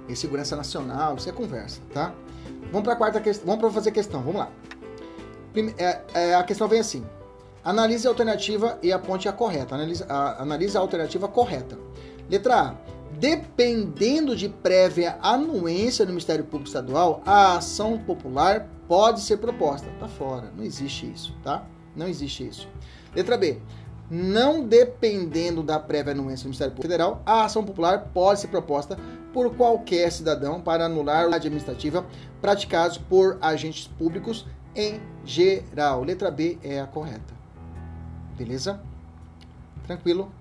[0.07, 2.13] em segurança nacional, isso é conversa, tá?
[2.71, 3.45] Vamos para a quarta questão.
[3.45, 4.21] Vamos para fazer questão.
[4.21, 4.49] Vamos lá.
[5.53, 7.05] Prime é, é, a questão vem assim.
[7.63, 9.75] Analise a alternativa e aponte a correta.
[9.75, 11.77] Analise a, analise a alternativa correta.
[12.29, 12.75] Letra A.
[13.19, 19.87] Dependendo de prévia anuência do Ministério Público Estadual, a ação popular pode ser proposta.
[19.99, 20.51] Tá fora.
[20.55, 21.65] Não existe isso, tá?
[21.95, 22.67] Não existe isso.
[23.17, 23.57] Letra B.
[24.11, 28.95] Não dependendo da prévia anuência do Ministério Público Federal, a ação popular pode ser proposta
[29.33, 32.05] por qualquer cidadão para anular a administrativa
[32.39, 36.03] praticados por agentes públicos em geral.
[36.03, 37.33] Letra B é a correta.
[38.37, 38.79] Beleza?
[39.87, 40.31] Tranquilo?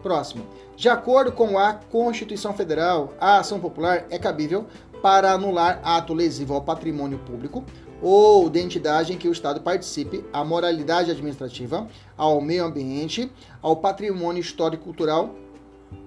[0.00, 0.46] Próximo.
[0.76, 4.66] De acordo com a Constituição Federal, a ação popular é cabível
[5.02, 7.64] para anular ato lesivo ao patrimônio público
[8.02, 13.76] ou de entidade em que o Estado participe, à moralidade administrativa, ao meio ambiente, ao
[13.76, 15.34] patrimônio histórico e cultural.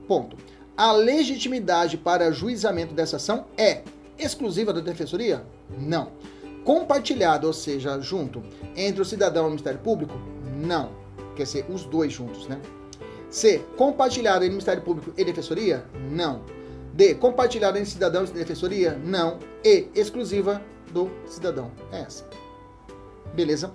[0.07, 0.37] Ponto.
[0.75, 3.83] A legitimidade para juizamento dessa ação é
[4.17, 5.43] exclusiva da Defensoria?
[5.77, 6.11] Não.
[6.63, 8.41] Compartilhada, ou seja, junto
[8.75, 10.15] entre o cidadão e o Ministério Público?
[10.65, 10.91] Não.
[11.35, 12.59] Quer ser os dois juntos, né?
[13.29, 13.63] C.
[13.75, 15.85] Compartilhada entre Ministério Público e Defensoria?
[16.09, 16.41] Não.
[16.93, 17.15] D.
[17.15, 18.99] Compartilhada entre cidadão e Defensoria?
[19.03, 19.39] Não.
[19.63, 19.87] E.
[19.95, 20.61] Exclusiva
[20.93, 21.71] do cidadão.
[21.91, 22.25] É essa.
[23.33, 23.71] Beleza?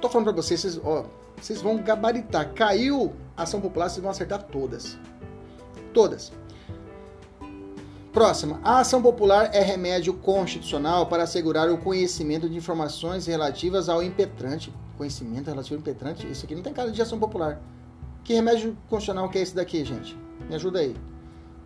[0.00, 1.04] Tô falando para vocês, vocês, ó,
[1.40, 2.54] vocês vão gabaritar.
[2.54, 4.96] Caiu ação popular, vocês vão acertar todas.
[5.92, 6.32] Todas.
[8.12, 8.60] Próxima.
[8.64, 14.72] A ação popular é remédio constitucional para assegurar o conhecimento de informações relativas ao impetrante.
[14.96, 16.30] Conhecimento relativo ao impetrante?
[16.30, 17.60] Isso aqui não tem cara de ação popular.
[18.24, 20.16] Que remédio constitucional que é esse daqui, gente?
[20.48, 20.96] Me ajuda aí.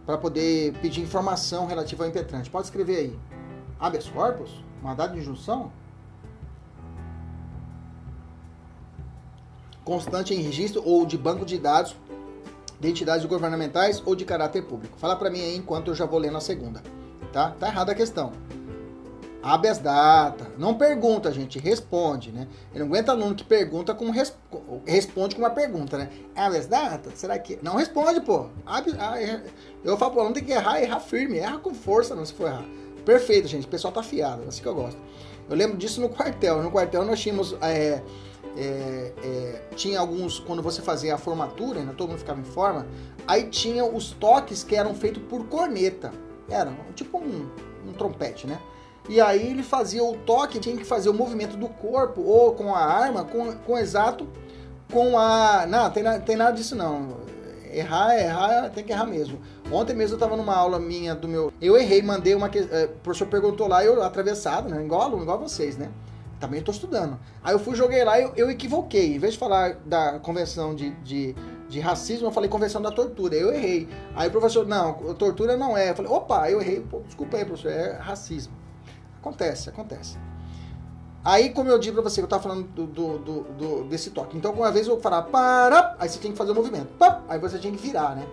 [0.04, 2.50] Para poder pedir informação relativa ao impetrante.
[2.50, 3.18] Pode escrever aí.
[3.82, 4.62] Habeas corpus?
[4.80, 5.72] Mandado de injunção?
[9.84, 11.96] Constante em registro ou de banco de dados
[12.78, 14.96] de entidades governamentais ou de caráter público.
[14.98, 16.80] Fala para mim aí enquanto eu já vou lendo a segunda.
[17.32, 17.50] Tá?
[17.58, 18.32] Tá errada a questão.
[19.42, 20.52] Habeas data.
[20.56, 22.46] Não pergunta, gente, responde, né?
[22.72, 24.36] Eu não aguenta aluno que pergunta com resp
[24.86, 26.08] responde com uma pergunta, né?
[26.36, 27.10] Habeas data?
[27.16, 28.46] Será que não responde, pô?
[28.64, 28.80] Ah,
[29.82, 32.46] eu falo pro aluno tem que errar, errar firme, erra com força, não se for
[32.46, 32.81] errar.
[33.04, 33.66] Perfeito, gente.
[33.66, 35.00] O pessoal tá afiado, é assim que eu gosto.
[35.48, 36.62] Eu lembro disso no quartel.
[36.62, 38.02] No quartel nós tínhamos é,
[38.56, 42.86] é, é, tinha alguns, quando você fazia a formatura, né, todo mundo ficava em forma,
[43.26, 46.12] aí tinha os toques que eram feitos por corneta.
[46.48, 47.48] Era tipo um,
[47.86, 48.60] um trompete, né?
[49.08, 52.74] E aí ele fazia o toque, tinha que fazer o movimento do corpo ou com
[52.74, 54.28] a arma, com, com exato,
[54.92, 55.66] com a.
[55.66, 57.16] Não, tem, tem nada disso não.
[57.72, 59.40] Errar é errar, tem que errar mesmo.
[59.72, 61.52] Ontem mesmo eu tava numa aula minha do meu.
[61.60, 62.48] Eu errei, mandei uma.
[62.48, 64.84] É, o professor perguntou lá, eu atravessado, né?
[64.84, 65.90] Igual aluno, igual vocês, né?
[66.42, 67.20] também estou estudando.
[67.40, 69.14] Aí eu fui, joguei lá e eu, eu, equivoquei.
[69.14, 71.36] Em vez de falar da convenção de, de,
[71.68, 73.36] de, racismo, eu falei convenção da tortura.
[73.36, 73.88] Eu errei.
[74.16, 75.90] Aí o professor, não, tortura não é.
[75.90, 76.80] Eu falei, opa, eu errei.
[76.80, 78.52] Pô, desculpa aí, professor, é racismo.
[79.20, 80.18] Acontece, acontece.
[81.24, 84.36] Aí, como eu disse pra você, eu tava falando do, do, do, do desse toque.
[84.36, 86.88] Então, uma vez eu falar para, aí você tem que fazer o movimento.
[87.28, 88.26] aí você tinha que virar, né?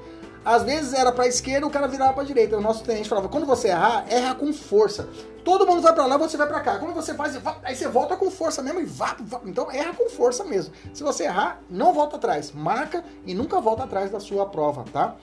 [0.43, 2.58] Às vezes era para esquerda, o cara virava para direita.
[2.58, 5.10] O nosso tenente falava: quando você errar, erra com força.
[5.43, 6.80] Todo mundo vai para lá, você vai para cá.
[6.80, 9.41] Quando você faz, aí você volta com força mesmo e vá, vá.
[9.45, 10.73] Então erra com força mesmo.
[10.93, 12.52] Se você errar, não volta atrás.
[12.52, 15.15] Marca e nunca volta atrás da sua prova, tá?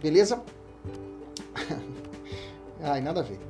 [0.00, 0.40] Beleza?
[2.82, 3.40] Ai, nada a ver.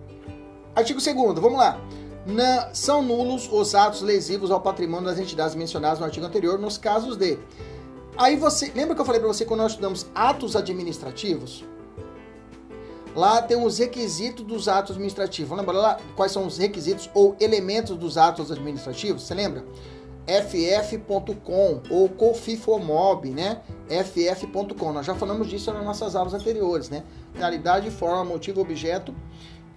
[0.75, 1.81] Artigo 2 vamos lá.
[2.27, 6.79] Na, são nulos os atos lesivos ao patrimônio das entidades mencionadas no artigo anterior nos
[6.79, 7.39] casos de
[8.17, 11.65] Aí você, lembra que eu falei para você quando nós estudamos atos administrativos?
[13.15, 15.57] Lá tem os requisitos dos atos administrativos.
[15.57, 19.23] Lembra lá quais são os requisitos ou elementos dos atos administrativos?
[19.23, 19.65] Você lembra?
[20.27, 23.61] ff.com ou cofifomob, né?
[23.89, 24.93] ff.com.
[24.93, 27.05] Nós já falamos disso nas nossas aulas anteriores, né?
[27.33, 29.15] Finalidade, forma, motivo, objeto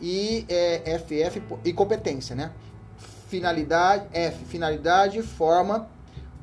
[0.02, 2.52] e é, ff e competência, né?
[3.28, 5.89] Finalidade, F, finalidade, forma,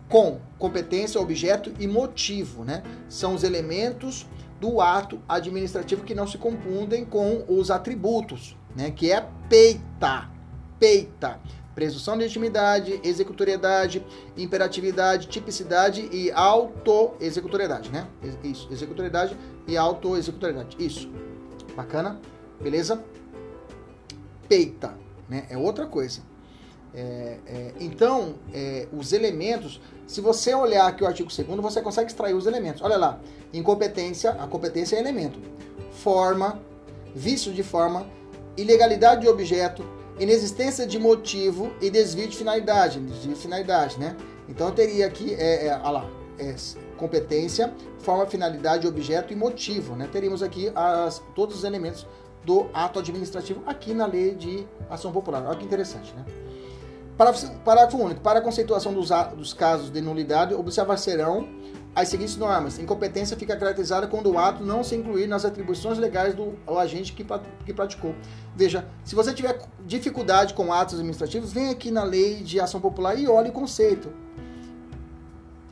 [0.08, 2.82] com competência, objeto e motivo, né?
[3.08, 4.26] São os elementos
[4.60, 8.90] do ato administrativo que não se confundem com os atributos, né?
[8.90, 10.30] Que é peita.
[10.78, 11.40] Peita.
[11.74, 14.04] Presunção de legitimidade, executoriedade,
[14.36, 18.06] imperatividade, tipicidade e auto-executoriedade, né?
[18.44, 19.36] Isso, executoriedade
[19.66, 20.76] e auto-executoriedade.
[20.78, 21.10] Isso.
[21.74, 22.20] Bacana?
[22.60, 23.02] Beleza?
[24.48, 24.94] Peita,
[25.28, 25.46] né?
[25.50, 26.20] É outra coisa.
[26.94, 32.08] É, é, então, é, os elementos, se você olhar aqui o artigo 2 você consegue
[32.08, 32.82] extrair os elementos.
[32.82, 33.20] Olha lá,
[33.52, 35.38] incompetência, a competência é elemento.
[35.90, 36.60] Forma,
[37.14, 38.06] vício de forma,
[38.56, 39.84] ilegalidade de objeto,
[40.20, 43.00] inexistência de motivo e desvio de finalidade.
[43.00, 44.16] Desvio de finalidade, né?
[44.48, 46.54] Então, eu teria aqui, é, é, olha lá, é,
[46.96, 50.08] competência, forma, finalidade, objeto e motivo, né?
[50.10, 52.06] Teríamos aqui as, todos os elementos
[52.44, 55.44] do ato administrativo aqui na lei de ação popular.
[55.44, 56.24] Olha que interessante, né?
[57.16, 58.20] Parágrafo único.
[58.20, 61.48] Para a conceituação dos, dos casos de nulidade, observar-serão
[61.94, 62.78] as seguintes normas.
[62.78, 67.24] Incompetência fica caracterizada quando o ato não se incluir nas atribuições legais do agente que,
[67.64, 68.14] que praticou.
[68.56, 73.16] Veja, se você tiver dificuldade com atos administrativos, vem aqui na lei de ação popular
[73.16, 74.12] e olhe o conceito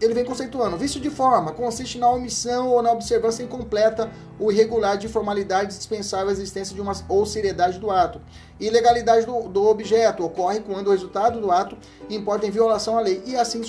[0.02, 0.76] ele vem conceituando.
[0.76, 6.38] Vício de forma consiste na omissão ou na observância incompleta ou irregular de formalidades dispensáveis
[6.38, 8.20] à existência de uma ou seriedade do ato.
[8.58, 11.76] Ilegalidade do, do objeto ocorre quando o resultado do ato
[12.10, 13.62] importa em violação à lei e assim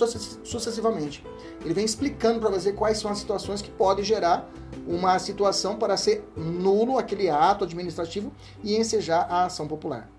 [0.44, 1.24] sucessivamente.
[1.64, 4.50] Ele vem explicando para você quais são as situações que podem gerar
[4.88, 8.32] uma situação para ser nulo aquele ato administrativo
[8.64, 10.10] e ensejar a ação popular.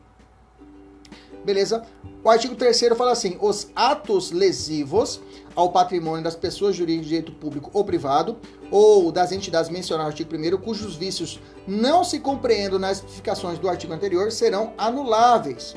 [1.44, 1.84] Beleza?
[2.22, 5.20] O artigo 3 fala assim: os atos lesivos
[5.54, 8.36] ao patrimônio das pessoas jurídicas de direito público ou privado,
[8.70, 13.68] ou das entidades mencionadas no artigo 1, cujos vícios não se compreendam nas especificações do
[13.68, 15.76] artigo anterior, serão anuláveis,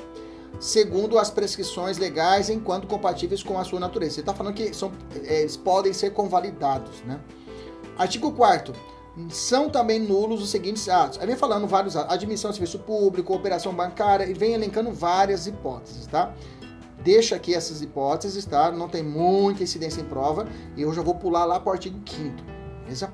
[0.59, 4.15] segundo as prescrições legais, enquanto compatíveis com a sua natureza.
[4.15, 4.91] Você está falando que são,
[5.25, 7.01] é, eles podem ser convalidados.
[7.05, 7.19] Né?
[7.97, 8.96] Artigo 4
[9.29, 11.19] são também nulos os seguintes atos.
[11.19, 15.47] Aí vem falando vários atos: admissão ao serviço público, operação bancária, e vem elencando várias
[15.47, 16.33] hipóteses, tá?
[17.03, 18.71] Deixa aqui essas hipóteses, tá?
[18.71, 21.97] Não tem muita incidência em prova, e eu já vou pular lá para o artigo
[22.05, 23.13] 5 beleza?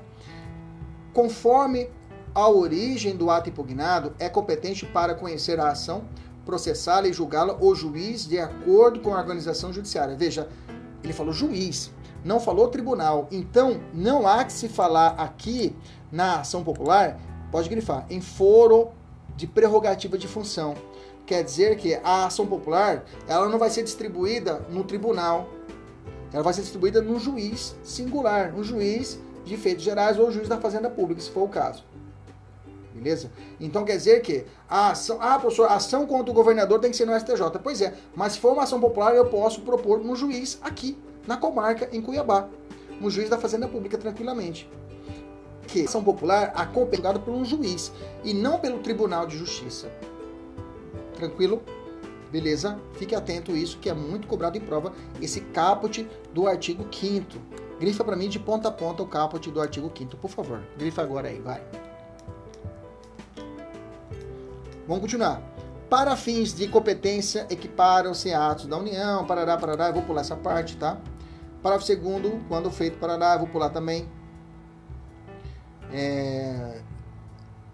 [1.12, 1.90] Conforme
[2.34, 6.04] a origem do ato impugnado, é competente para conhecer a ação,
[6.44, 10.16] processá-la e julgá-la o juiz de acordo com a organização judiciária.
[10.16, 10.48] Veja,
[11.02, 11.92] ele falou juiz
[12.24, 13.28] não falou tribunal.
[13.30, 15.76] Então, não há que se falar aqui
[16.10, 17.20] na ação popular,
[17.52, 18.88] pode grifar, em foro
[19.36, 20.74] de prerrogativa de função.
[21.26, 25.48] Quer dizer que a ação popular, ela não vai ser distribuída no tribunal.
[26.32, 30.58] Ela vai ser distribuída no juiz singular, no juiz de feitos gerais ou juiz da
[30.58, 31.84] fazenda pública, se for o caso.
[32.94, 33.30] Beleza?
[33.58, 36.96] Então quer dizer que a ação, ah, professor, a ação contra o governador tem que
[36.96, 37.58] ser no STJ.
[37.62, 41.36] Pois é, mas se for uma ação popular, eu posso propor no juiz aqui, na
[41.36, 42.48] comarca, em Cuiabá,
[43.00, 44.68] um juiz da Fazenda Pública, tranquilamente.
[45.66, 49.90] Que a ação popular acompanhada por um juiz e não pelo Tribunal de Justiça.
[51.14, 51.62] Tranquilo?
[52.30, 52.78] Beleza?
[52.94, 57.64] Fique atento a isso, que é muito cobrado em prova, esse caput do artigo 5
[57.78, 60.62] Grifa para mim de ponta a ponta o caput do artigo 5 por favor.
[60.78, 61.62] Grifa agora aí, vai.
[64.86, 65.42] Vamos continuar.
[65.90, 70.76] Para fins de competência, equiparam-se atos da União, parará, parará, eu vou pular essa parte,
[70.76, 70.98] tá?
[71.64, 74.06] Parágrafo segundo, quando feito Paraná, vou pular também.
[75.90, 76.82] É...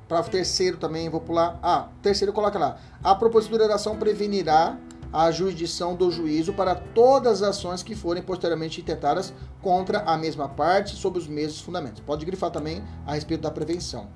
[0.08, 1.58] Parágrafo terceiro também, vou pular.
[1.60, 2.78] Ah, terceiro coloca lá.
[3.02, 4.78] A propositura da ação prevenirá
[5.12, 10.48] a jurisdição do juízo para todas as ações que forem posteriormente intentadas contra a mesma
[10.48, 12.00] parte sob os mesmos fundamentos.
[12.00, 14.06] Pode grifar também a respeito da prevenção.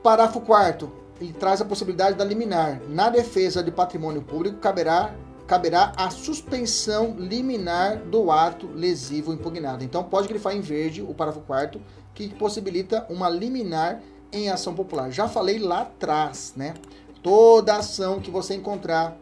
[0.00, 2.80] Parágrafo 4 ele traz a possibilidade da liminar.
[2.88, 5.12] Na defesa de patrimônio público, caberá
[5.46, 9.84] caberá a suspensão liminar do ato lesivo impugnado.
[9.84, 11.80] Então pode grifar em verde o parágrafo 4
[12.14, 14.00] que possibilita uma liminar
[14.32, 15.10] em ação popular.
[15.10, 16.74] Já falei lá atrás, né?
[17.22, 19.16] Toda ação que você encontrar,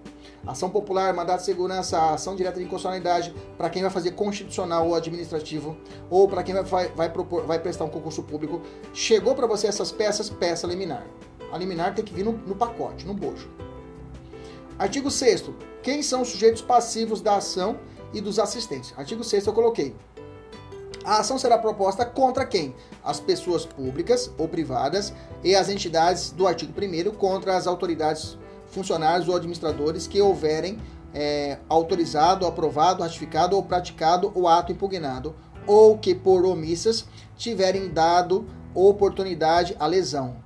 [0.46, 4.94] ação popular, mandato de segurança, ação direta de inconstitucionalidade, para quem vai fazer constitucional ou
[4.94, 5.76] administrativo,
[6.09, 8.62] ou para quem vai, vai, propor, vai prestar um concurso público,
[8.94, 11.06] chegou para você essas peças, peça liminar.
[11.53, 13.51] A liminar tem que vir no, no pacote, no bojo.
[14.81, 15.45] Artigo 6
[15.83, 17.78] quem são os sujeitos passivos da ação
[18.14, 18.95] e dos assistentes?
[18.97, 19.95] Artigo 6 eu coloquei.
[21.05, 22.74] A ação será proposta contra quem?
[23.05, 25.12] As pessoas públicas ou privadas
[25.45, 30.78] e as entidades do artigo 1 contra as autoridades, funcionários ou administradores que houverem
[31.12, 37.05] é, autorizado, aprovado, ratificado ou praticado o ato impugnado ou que por omissas
[37.37, 40.37] tiverem dado oportunidade à lesão.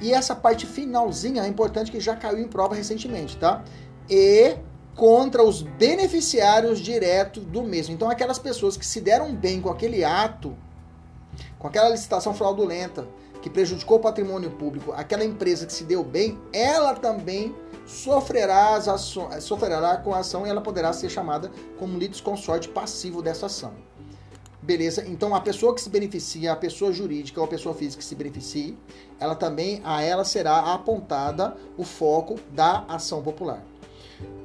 [0.00, 3.64] E essa parte finalzinha é importante que já caiu em prova recentemente, tá?
[4.08, 4.56] E
[4.94, 7.94] contra os beneficiários diretos do mesmo.
[7.94, 10.56] Então, aquelas pessoas que se deram bem com aquele ato,
[11.58, 13.06] com aquela licitação fraudulenta,
[13.42, 17.54] que prejudicou o patrimônio público, aquela empresa que se deu bem, ela também
[17.86, 23.46] sofrerá, as sofrerá com a ação e ela poderá ser chamada como litisconsorte passivo dessa
[23.46, 23.74] ação.
[24.62, 25.04] Beleza?
[25.06, 28.14] Então a pessoa que se beneficia, a pessoa jurídica ou a pessoa física que se
[28.14, 28.78] beneficie,
[29.20, 33.62] ela também a ela será apontada o foco da ação popular.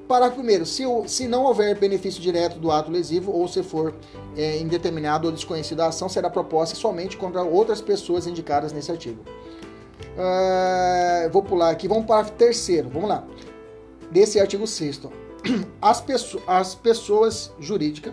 [0.10, 3.94] Parágrafo primeiro, se, se não houver benefício direto do ato lesivo ou se for
[4.36, 9.24] é, indeterminado ou desconhecido a ação, será proposta somente contra outras pessoas indicadas nesse artigo.
[10.18, 13.24] Uh, vou pular aqui, vamos para o terceiro, vamos lá.
[14.10, 15.02] Desse artigo 6
[15.80, 16.04] as,
[16.48, 18.12] as pessoas jurídicas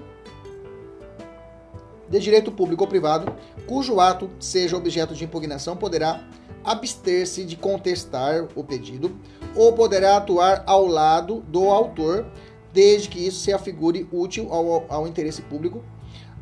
[2.10, 3.34] de direito público ou privado,
[3.66, 6.22] cujo ato seja objeto de impugnação, poderá
[6.62, 9.18] abster-se de contestar o pedido
[9.56, 12.26] ou poderá atuar ao lado do autor,
[12.72, 15.82] desde que isso se afigure útil ao, ao interesse público,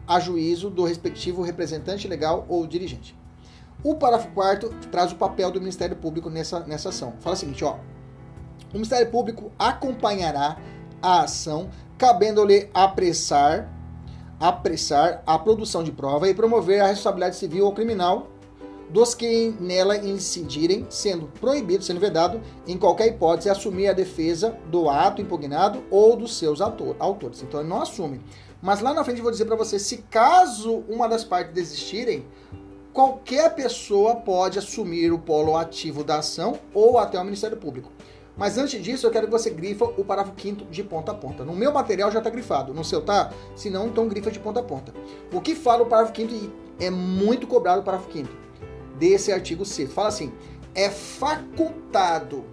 [0.07, 3.17] a juízo do respectivo representante legal ou dirigente.
[3.83, 7.15] O parágrafo 4 traz o papel do Ministério Público nessa, nessa ação.
[7.21, 7.77] Fala o seguinte, ó.
[8.71, 10.57] O Ministério Público acompanhará
[11.01, 13.71] a ação, cabendo-lhe apressar
[14.39, 18.29] apressar a produção de prova e promover a responsabilidade civil ou criminal
[18.91, 24.89] dos que nela incidirem, sendo proibido, sendo vedado, em qualquer hipótese, assumir a defesa do
[24.89, 27.43] ato impugnado ou dos seus autor, autores.
[27.43, 28.21] Então ele não assume.
[28.63, 32.27] Mas lá na frente eu vou dizer para você, se caso uma das partes desistirem,
[32.93, 37.91] qualquer pessoa pode assumir o polo ativo da ação ou até o Ministério Público.
[38.37, 41.45] Mas antes disso, eu quero que você grifa o parágrafo 5 de ponta a ponta.
[41.45, 43.33] No meu material já está grifado, no seu tá?
[43.55, 44.93] Se não, então grifa de ponta a ponta.
[45.33, 48.44] O que fala o parágrafo 5 e é muito cobrado o parágrafo 5
[48.99, 50.33] desse artigo 6 Fala assim:
[50.75, 52.45] é facultado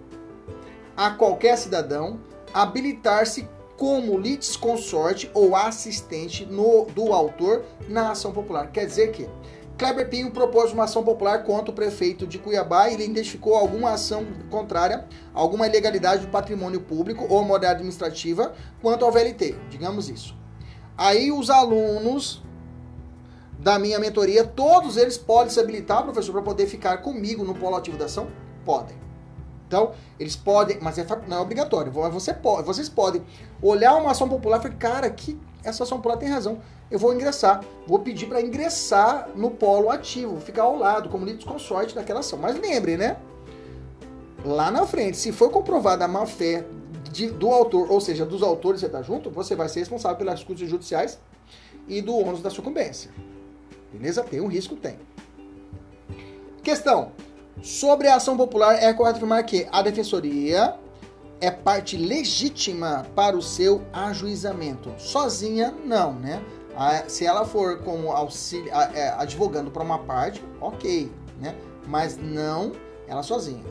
[0.96, 2.20] a qualquer cidadão
[2.52, 8.70] habilitar-se como litisconsorte ou assistente no, do autor na ação popular.
[8.70, 9.28] Quer dizer que
[9.76, 13.90] Kleber Pinho propôs uma ação popular contra o prefeito de Cuiabá e ele identificou alguma
[13.92, 20.36] ação contrária, alguma ilegalidade do patrimônio público ou moral administrativa quanto ao VLT, digamos isso.
[20.96, 22.42] Aí os alunos
[23.62, 27.76] da minha mentoria, todos eles podem se habilitar, professor, para poder ficar comigo no polo
[27.76, 28.26] ativo da ação?
[28.64, 28.96] Podem.
[29.68, 31.92] Então, eles podem, mas é, não é obrigatório.
[31.92, 33.22] Você pode, vocês podem
[33.62, 36.58] olhar uma ação popular e falar, cara, que essa ação popular tem razão.
[36.90, 41.94] Eu vou ingressar, vou pedir para ingressar no polo ativo, ficar ao lado, como consorte
[41.94, 42.38] daquela ação.
[42.38, 43.16] Mas lembre, né?
[44.44, 46.66] Lá na frente, se for comprovada a má fé
[47.12, 50.18] de, do autor, ou seja, dos autores que você está junto, você vai ser responsável
[50.18, 51.18] pelas custas judiciais
[51.86, 53.10] e do ônus da sucumbência.
[53.92, 54.22] Beleza?
[54.22, 54.76] Tem um risco?
[54.76, 54.98] Tem.
[56.62, 57.12] Questão.
[57.62, 60.74] Sobre a ação popular, é correto afirmar que a defensoria
[61.40, 64.92] é parte legítima para o seu ajuizamento.
[64.96, 66.42] Sozinha, não, né?
[67.08, 71.54] Se ela for como auxílio, é, advogando para uma parte, ok, né?
[71.86, 72.72] Mas não
[73.06, 73.64] ela sozinha.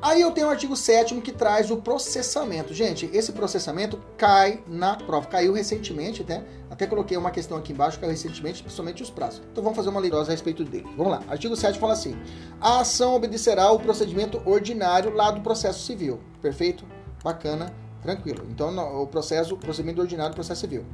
[0.00, 2.72] Aí eu tenho o artigo 7 que traz o processamento.
[2.72, 5.26] Gente, esse processamento cai na prova.
[5.26, 6.44] Caiu recentemente, né?
[6.70, 9.42] Até coloquei uma questão aqui embaixo, caiu recentemente, principalmente os prazos.
[9.50, 10.86] Então vamos fazer uma leitura a respeito dele.
[10.96, 11.22] Vamos lá.
[11.28, 12.16] Artigo 7 fala assim:
[12.60, 16.20] a ação obedecerá ao procedimento ordinário lá do processo civil.
[16.40, 16.84] Perfeito?
[17.24, 18.46] Bacana, tranquilo.
[18.48, 20.84] Então o processo, o procedimento ordinário do processo civil.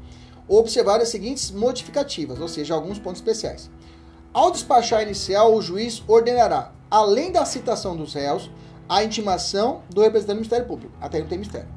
[0.48, 3.70] Observar as seguintes modificativas, ou seja, alguns pontos especiais.
[4.32, 8.50] Ao despachar inicial, o juiz ordenará, além da citação dos réus,
[8.88, 10.92] a intimação do representante do Ministério Público.
[11.00, 11.68] Até aí não tem mistério.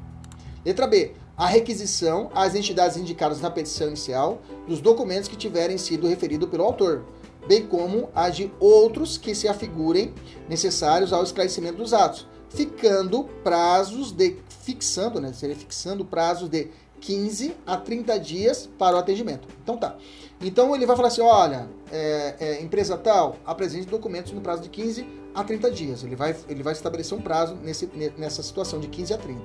[0.64, 1.12] Letra B.
[1.36, 6.64] A requisição às entidades indicadas na petição inicial dos documentos que tiverem sido referidos pelo
[6.64, 7.04] autor,
[7.46, 10.12] bem como a de outros que se afigurem
[10.48, 16.68] necessários ao esclarecimento dos atos, ficando prazos de fixando, né, seria fixando prazos de
[17.00, 19.46] 15 a 30 dias para o atendimento.
[19.62, 19.96] Então tá.
[20.40, 24.68] Então ele vai falar assim: olha, é, é, empresa tal, apresente documentos no prazo de
[24.68, 25.06] 15
[25.40, 26.02] a 30 dias.
[26.02, 29.40] Ele vai, ele vai estabelecer um prazo nesse, nessa situação de 15 a 30.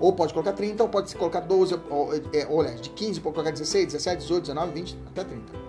[0.00, 3.50] Ou pode colocar 30, ou pode colocar 12, ou, é, olha, de 15 pode colocar
[3.50, 5.66] 16, 17, 18, 19, 20, até 30.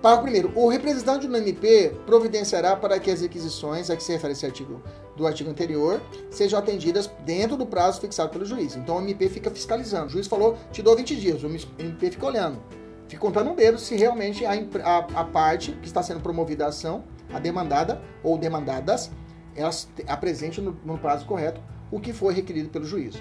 [0.00, 0.52] Parágrafo primeiro.
[0.56, 4.82] O representante do MP providenciará para que as requisições a que se refere esse artigo
[5.16, 8.74] do artigo anterior sejam atendidas dentro do prazo fixado pelo juiz.
[8.74, 10.06] Então o MP fica fiscalizando.
[10.06, 11.44] O juiz falou, te dou 20 dias.
[11.44, 12.58] O MP fica olhando.
[13.06, 16.68] Fica contando um dedo se realmente a, a, a parte que está sendo promovida a
[16.68, 19.10] ação a demandada ou demandadas,
[19.54, 21.60] elas apresentem no, no prazo correto
[21.90, 23.20] o que foi requerido pelo juiz.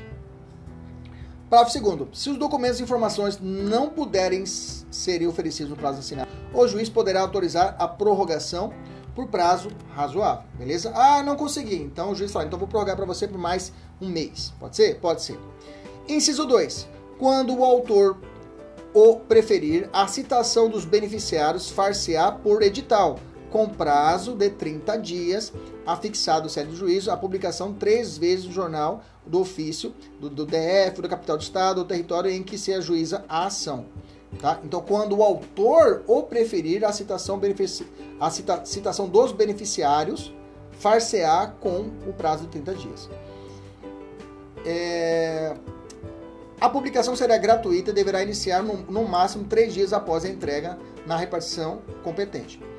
[1.50, 2.08] Parágrafo segundo.
[2.14, 7.20] Se os documentos e informações não puderem ser oferecidos no prazo assinado, o juiz poderá
[7.20, 8.74] autorizar a prorrogação
[9.14, 10.94] por prazo razoável, beleza?
[10.96, 11.76] Ah, não consegui.
[11.76, 14.54] Então o juiz fala, então vou prorrogar para você por mais um mês.
[14.58, 15.00] Pode ser?
[15.02, 15.38] Pode ser.
[16.08, 16.88] Inciso 2.
[17.20, 18.18] Quando o autor
[18.94, 23.20] o preferir, a citação dos beneficiários far-se-á por edital,
[23.52, 25.54] com prazo de 30 dias,
[25.86, 30.46] afixado o sede do juízo, a publicação três vezes no jornal do ofício do, do
[30.46, 33.86] DF, da capital do estado, do território em que se ajuiza a ação.
[34.40, 34.60] Tá?
[34.64, 37.86] Então, quando o autor ou preferir a citação, benefici...
[38.20, 38.66] a cita...
[38.66, 40.34] citação dos beneficiários,
[40.80, 43.10] far-se-á com o prazo de 30 dias.
[44.66, 45.54] É...
[46.62, 50.78] A publicação será gratuita e deverá iniciar no, no máximo três dias após a entrega
[51.06, 52.71] na repartição competente.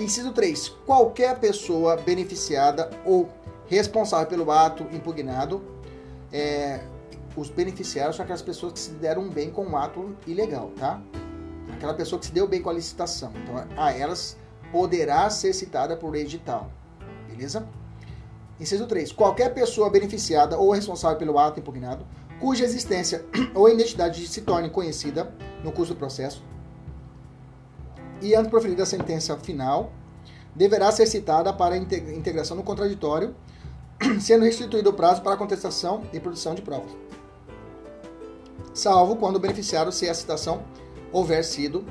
[0.00, 0.70] Inciso 3.
[0.86, 3.28] Qualquer pessoa beneficiada ou
[3.66, 5.62] responsável pelo ato impugnado,
[6.32, 6.80] é,
[7.36, 11.00] os beneficiários são aquelas pessoas que se deram bem com o ato ilegal, tá?
[11.74, 13.30] Aquela pessoa que se deu bem com a licitação.
[13.42, 14.36] Então, a elas
[14.72, 16.70] poderá ser citada por edital.
[17.28, 17.68] Beleza?
[18.58, 19.12] Inciso 3.
[19.12, 22.06] Qualquer pessoa beneficiada ou responsável pelo ato impugnado,
[22.40, 23.24] cuja existência
[23.54, 25.32] ou identidade se torne conhecida
[25.62, 26.42] no curso do processo,
[28.20, 29.92] e antes proferida a sentença final,
[30.54, 33.34] deverá ser citada para integração no contraditório,
[34.20, 36.90] sendo restituído o prazo para contestação e produção de provas.
[38.74, 40.62] Salvo quando o beneficiário se a citação
[41.12, 41.84] houver sido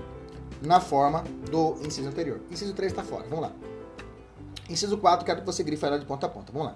[0.62, 2.40] na forma do inciso anterior.
[2.52, 3.26] Inciso 3 está fora.
[3.30, 3.52] Vamos lá.
[4.70, 6.52] Inciso 4, quero que você grifa ela de ponta a ponta.
[6.52, 6.76] Vamos lá.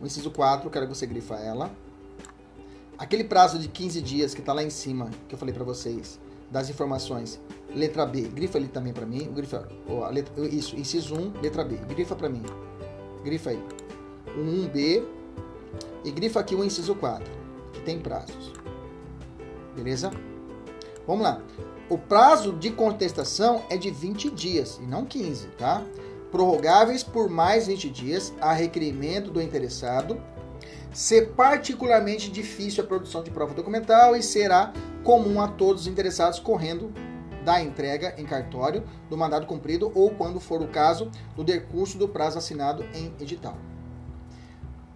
[0.00, 1.70] O inciso 4, quero que você grifa ela.
[2.96, 6.18] Aquele prazo de 15 dias que está lá em cima, que eu falei para vocês,
[6.50, 7.40] das informações.
[7.74, 9.32] Letra B, grifa ali também para mim.
[9.32, 11.76] Grifa, oh, letra, isso, inciso 1, letra B.
[11.88, 12.42] Grifa para mim.
[13.24, 13.62] Grifa aí.
[14.36, 15.04] O 1B
[16.04, 17.24] e grifa aqui o inciso 4,
[17.72, 18.52] que tem prazos.
[19.74, 20.10] Beleza?
[21.06, 21.42] Vamos lá.
[21.88, 25.82] O prazo de contestação é de 20 dias e não 15, tá?
[26.30, 30.20] Prorrogáveis por mais 20 dias a requerimento do interessado
[30.92, 34.72] ser particularmente difícil a produção de prova documental e será
[35.02, 36.92] comum a todos os interessados correndo
[37.44, 42.08] da entrega em cartório do mandado cumprido ou, quando for o caso, do decurso do
[42.08, 43.56] prazo assinado em edital.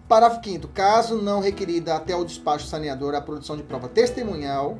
[0.07, 4.77] Parágrafo 5 Caso não requerida até o despacho saneador a produção de prova testemunhal,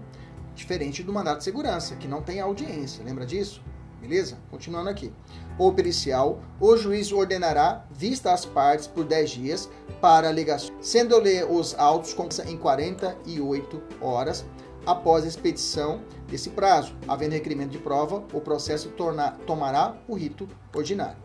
[0.55, 3.61] diferente do mandado de segurança, que não tem audiência, lembra disso?
[4.01, 4.37] Beleza?
[4.49, 5.11] Continuando aqui.
[5.57, 11.45] Ou pericial, o juiz ordenará vista as partes por 10 dias para alegações, sendo ler
[11.49, 12.15] os autos
[12.47, 14.45] em 48 horas
[14.85, 16.93] após a expedição desse prazo.
[17.07, 21.17] Havendo requerimento de prova, o processo torna, tomará o rito ordinário.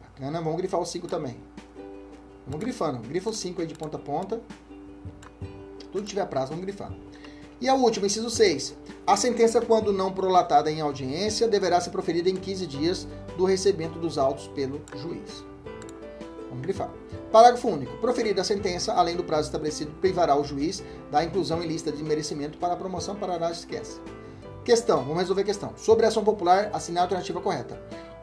[0.00, 1.40] Bacana, vamos grifar o 5 também.
[2.46, 2.98] Vamos grifando.
[3.06, 4.40] Grifa o 5 aí de ponta a ponta.
[5.90, 6.92] Tudo tiver prazo, vamos grifar.
[7.60, 8.76] E a última, inciso 6.
[9.06, 13.98] A sentença, quando não prolatada em audiência, deverá ser proferida em 15 dias do recebimento
[13.98, 15.44] dos autos pelo juiz.
[16.48, 16.90] Vamos grifar.
[17.32, 17.96] Parágrafo único.
[17.98, 22.02] Proferida a sentença, além do prazo estabelecido, privará o juiz da inclusão em lista de
[22.02, 24.00] merecimento para a promoção para a esquece.
[24.64, 25.72] Questão, vamos resolver a questão.
[25.76, 27.80] Sobre a ação popular, assinar a alternativa correta.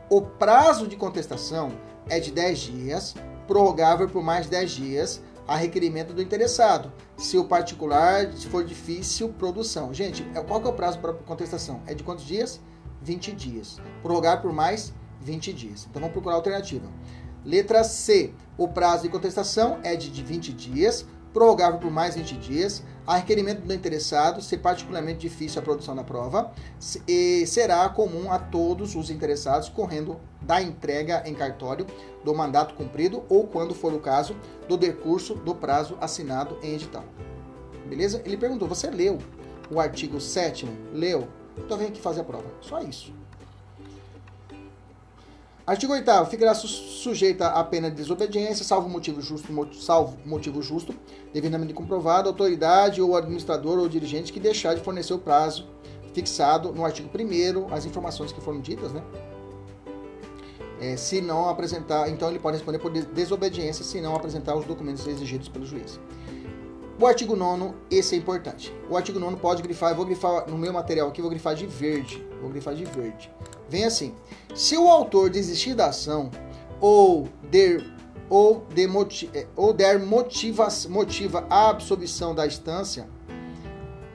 [0.09, 1.71] O prazo de contestação
[2.09, 3.15] é de 10 dias,
[3.47, 6.91] prorrogável por mais 10 dias, a requerimento do interessado.
[7.17, 9.93] Se o particular for difícil produção.
[9.93, 11.81] Gente, é, qual que é o prazo para contestação?
[11.87, 12.59] É de quantos dias?
[13.01, 13.79] 20 dias.
[14.01, 15.87] Prorrogar por mais 20 dias.
[15.89, 16.87] Então vamos procurar a alternativa.
[17.45, 18.33] Letra C.
[18.57, 23.61] O prazo de contestação é de 20 dias, prorrogável por mais 20 dias, a requerimento
[23.61, 26.53] do interessado, ser particularmente difícil a produção da prova,
[27.07, 31.85] e será comum a todos os interessados correndo da entrega em cartório
[32.23, 34.35] do mandato cumprido ou, quando for o caso,
[34.69, 37.03] do decurso do prazo assinado em edital.
[37.87, 38.21] Beleza?
[38.23, 39.17] Ele perguntou: você leu
[39.69, 40.65] o artigo 7?
[40.93, 41.27] Leu?
[41.57, 42.45] Então vem aqui fazer a prova.
[42.61, 43.13] Só isso.
[45.65, 50.93] Artigo 8 ficará su sujeita à pena de desobediência, salvo motivo justo, salvo motivo justo,
[51.33, 55.65] devidamente comprovado, autoridade ou administrador ou dirigente que deixar de fornecer o prazo
[56.13, 59.01] fixado no artigo 1 as informações que foram ditas, né?
[60.81, 65.07] É, se não apresentar, então ele pode responder por desobediência se não apresentar os documentos
[65.07, 65.97] exigidos pelo juiz.
[66.99, 68.75] O artigo 9, esse é importante.
[68.89, 71.65] O artigo 9 pode grifar, eu vou grifar no meu material aqui, vou grifar de
[71.65, 72.21] verde.
[72.41, 73.31] Vou grifar de verde
[73.73, 74.13] vem assim:
[74.53, 76.29] se o autor desistir da ação
[76.79, 77.83] ou der
[78.29, 83.07] ou, de é, ou der motiva, motiva a absolvição da instância,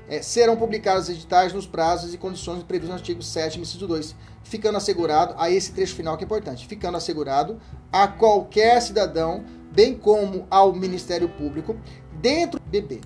[0.08, 4.78] é, serão publicados editais nos prazos e condições previstos no artigo 7, inciso 2, ficando
[4.78, 7.60] assegurado, a esse trecho final que é importante, ficando assegurado
[7.92, 11.76] a qualquer cidadão, bem como ao Ministério Público,
[12.20, 13.00] dentro do BB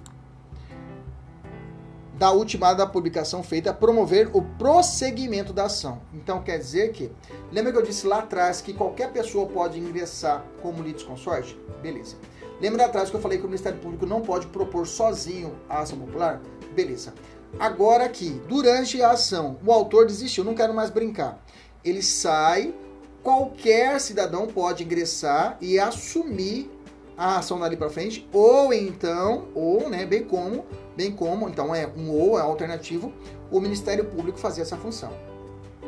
[2.22, 6.00] da ultimada da publicação feita promover o prosseguimento da ação.
[6.14, 7.10] Então quer dizer que,
[7.50, 11.58] lembra que eu disse lá atrás que qualquer pessoa pode ingressar como litisconsorte?
[11.82, 12.14] Beleza.
[12.60, 15.98] Lembra atrás que eu falei que o Ministério Público não pode propor sozinho a ação
[15.98, 16.40] popular?
[16.76, 17.12] Beleza.
[17.58, 21.44] Agora aqui, durante a ação, o autor desistiu, não quero mais brincar.
[21.84, 22.72] ele sai,
[23.20, 26.70] qualquer cidadão pode ingressar e assumir
[27.16, 30.64] a ação dali para frente, ou então, ou, né, bem como,
[30.96, 33.12] bem como, então é um ou é alternativo,
[33.50, 35.12] o Ministério Público fazer essa função.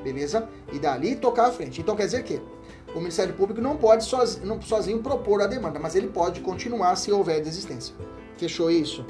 [0.02, 0.48] Beleza?
[0.72, 1.80] E dali tocar à frente.
[1.80, 2.40] Então quer dizer que
[2.94, 6.94] o Ministério Público não pode sozinho, não, sozinho propor a demanda, mas ele pode continuar
[6.96, 7.94] se houver desistência.
[8.36, 9.04] Fechou isso?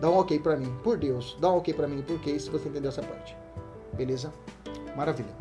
[0.00, 1.36] Dá um ok para mim, por Deus.
[1.40, 3.36] Dá um ok para mim, porque se você entendeu essa parte.
[3.94, 4.32] Beleza?
[4.96, 5.34] Maravilha.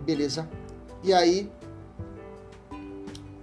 [0.00, 0.48] Beleza?
[1.02, 1.50] E aí,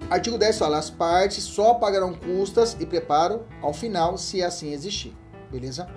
[0.09, 5.15] artigo 10 fala: as partes só pagarão custas e preparo ao final, se assim existir.
[5.51, 5.87] Beleza?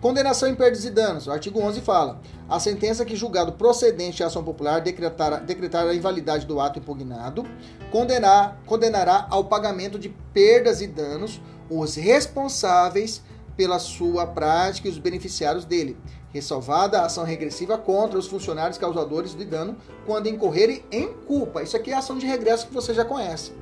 [0.00, 1.28] Condenação em perdas e danos.
[1.28, 5.94] O artigo 11 fala: a sentença que julgado procedente à ação popular decretar, decretar a
[5.94, 7.46] invalidade do ato impugnado
[7.92, 11.40] condenar, condenará ao pagamento de perdas e danos
[11.70, 13.22] os responsáveis
[13.56, 15.96] pela sua prática e os beneficiários dele,
[16.32, 19.76] ressalvada a ação regressiva contra os funcionários causadores de dano
[20.06, 21.62] quando incorrerem em culpa.
[21.62, 23.52] Isso aqui é a ação de regresso que você já conhece.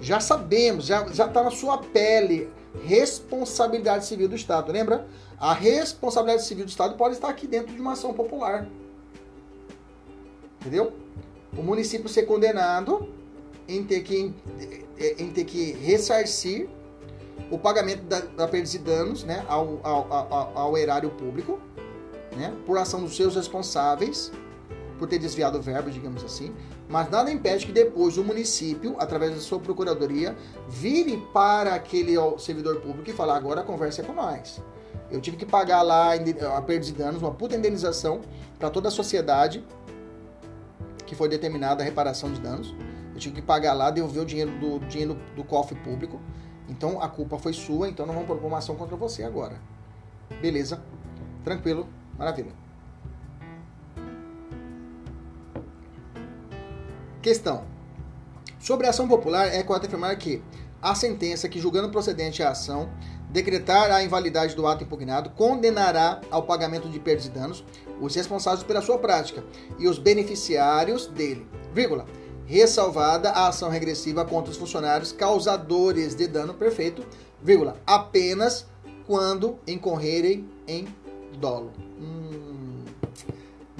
[0.00, 2.48] Já sabemos, já está na sua pele.
[2.84, 5.06] Responsabilidade civil do Estado, lembra?
[5.38, 8.66] A responsabilidade civil do Estado pode estar aqui dentro de uma ação popular.
[10.60, 10.92] Entendeu?
[11.56, 13.08] O município ser condenado
[13.68, 14.34] em ter que,
[15.18, 16.68] em ter que ressarcir
[17.50, 21.60] o pagamento da, da perdas e danos né, ao, ao, ao, ao, erário público,
[22.36, 24.30] né, por ação dos seus responsáveis,
[24.98, 26.54] por ter desviado o verbo, digamos assim,
[26.88, 30.36] mas nada impede que depois o município, através da sua procuradoria,
[30.68, 34.62] vire para aquele servidor público e fale: agora a conversa é com nós.
[35.10, 38.20] Eu tive que pagar lá a perda de danos, uma puta indenização
[38.58, 39.64] para toda a sociedade
[41.06, 42.74] que foi determinada a reparação de danos.
[43.14, 46.20] Eu tive que pagar lá, devolver o dinheiro do, dinheiro do cofre público.
[46.68, 49.60] Então a culpa foi sua, então não vamos propor uma ação contra você agora.
[50.40, 50.82] Beleza?
[51.44, 51.88] Tranquilo?
[52.18, 52.52] Maravilha.
[57.22, 57.64] Questão.
[58.58, 60.42] Sobre a ação popular, é correto afirmar que
[60.80, 62.88] a sentença que, julgando procedente a ação,
[63.30, 67.64] decretar a invalidade do ato impugnado, condenará ao pagamento de perdas e danos
[68.00, 69.44] os responsáveis pela sua prática
[69.78, 72.06] e os beneficiários dele, vírgula,
[72.46, 77.04] ressalvada a ação regressiva contra os funcionários causadores de dano perfeito,
[77.42, 78.66] vírgula, apenas
[79.06, 80.86] quando incorrerem em
[81.38, 81.72] dolo.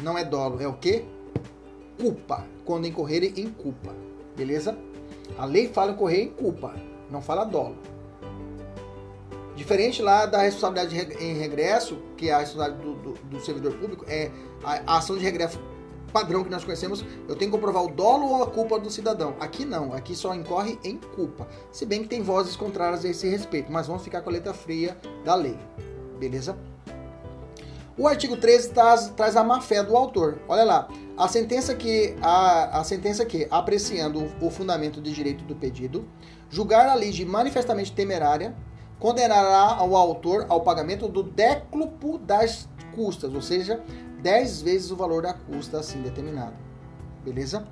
[0.07, 1.05] Não é dolo, é o que?
[1.99, 3.93] Culpa, quando incorrerem em culpa,
[4.37, 4.79] beleza?
[5.37, 6.77] A lei fala incorrer em culpa,
[7.11, 7.77] não fala dolo.
[9.57, 14.05] Diferente lá da responsabilidade em regresso, que é a responsabilidade do, do, do servidor público,
[14.07, 14.31] é
[14.63, 15.59] a, a, ação de regresso
[16.13, 19.35] padrão que nós conhecemos, eu tenho que comprovar o dolo ou a culpa do cidadão.
[19.41, 21.49] Aqui não, aqui só incorre em culpa.
[21.73, 24.55] Se bem que tem vozes contrárias a esse respeito, mas vamos ficar com a letra
[24.55, 25.59] fria da lei.
[26.17, 26.57] Beleza?
[27.99, 30.39] O artigo 13 traz, traz a má-fé do autor.
[30.47, 35.45] Olha lá, a sentença que, a, a sentença que apreciando o, o fundamento de direito
[35.45, 36.07] do pedido,
[36.51, 38.55] julgar a lei de manifestamente temerária,
[38.99, 43.83] condenará ao autor ao pagamento do décuplo das custas, ou seja,
[44.21, 46.55] 10 vezes o valor da custa assim determinado.
[47.25, 47.67] Beleza?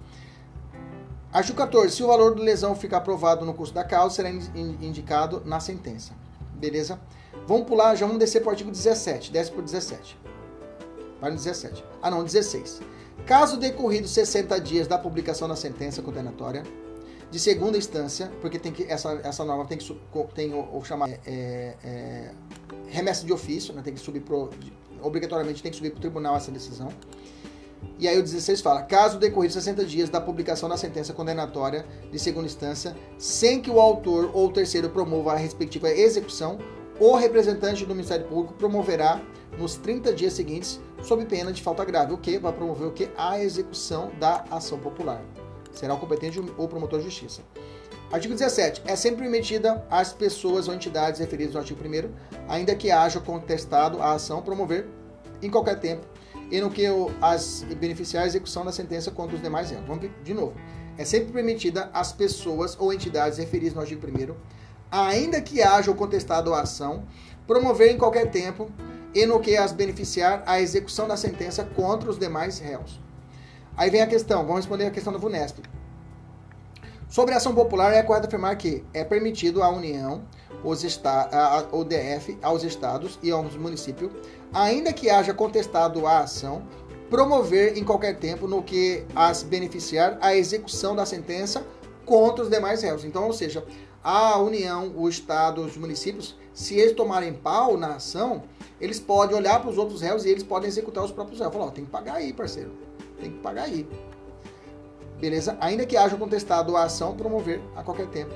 [1.31, 1.97] Artigo 14.
[1.97, 6.13] Se o valor da lesão ficar aprovado no custo da causa, será indicado na sentença.
[6.55, 6.99] Beleza?
[7.47, 9.31] Vamos pular, já vamos descer para o artigo 17.
[9.31, 10.19] Desce para o 17.
[11.21, 11.85] Vai no 17.
[12.03, 12.81] Ah, não, 16.
[13.27, 16.63] Caso decorridos 60 dias da publicação da sentença condenatória,
[17.31, 19.99] de segunda instância, porque tem que essa, essa norma tem que
[20.35, 22.31] tem o, o chamado é, é, é,
[22.89, 24.51] remessa de ofício, né, tem que subir pro,
[25.03, 26.89] obrigatoriamente tem que subir para o tribunal essa decisão.
[27.99, 32.19] E aí o 16 fala: caso decorridos 60 dias da publicação da sentença condenatória de
[32.19, 36.59] segunda instância, sem que o autor ou o terceiro promova a respectiva execução,
[37.01, 39.21] o representante do Ministério Público promoverá
[39.59, 43.11] nos 30 dias seguintes, sob pena de falta grave, o que vai promover o que
[43.17, 45.23] a execução da ação popular
[45.73, 47.43] será o competente ou promotor de justiça.
[48.13, 48.83] Artigo 17.
[48.87, 52.11] É sempre permitida às pessoas ou entidades referidas no artigo 1
[52.49, 54.87] ainda que haja contestado a ação, promover
[55.43, 56.07] em qualquer tempo
[56.51, 56.85] e no que
[57.21, 59.73] as beneficiar a execução da sentença contra os demais.
[59.87, 60.55] Vamos de novo.
[60.97, 64.35] É sempre permitida às pessoas ou entidades referidas no artigo 1
[65.03, 67.03] ainda que haja contestado a ação,
[67.49, 68.71] promover em qualquer tempo
[69.13, 73.01] e no que as beneficiar a execução da sentença contra os demais réus.
[73.77, 75.63] Aí vem a questão, vamos responder a questão do VUNESP.
[77.09, 80.23] Sobre a ação popular, é correto afirmar que é permitido à União,
[80.63, 81.85] os esta a, o
[82.41, 84.13] aos estados e aos municípios,
[84.53, 86.63] ainda que haja contestado a ação,
[87.11, 91.65] promover em qualquer tempo no que as beneficiar a execução da sentença
[92.05, 93.05] contra os demais réus.
[93.05, 93.65] Então, ou seja,
[94.05, 98.43] a União, o Estado, os municípios, se eles tomarem pau na ação,
[98.79, 101.53] eles podem olhar para os outros réus e eles podem executar os próprios réus.
[101.53, 102.71] Falar, ó, tem que pagar aí, parceiro.
[103.19, 103.89] Tem que pagar aí.
[105.19, 105.57] Beleza?
[105.59, 108.35] Ainda que haja contestado a ação, promover a qualquer tempo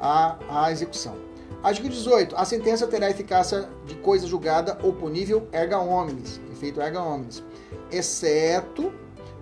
[0.00, 1.16] a, a execução.
[1.62, 2.36] Artigo 18.
[2.36, 7.42] A sentença terá eficácia de coisa julgada ou punível erga omnes, efeito erga omnes,
[7.90, 8.92] exceto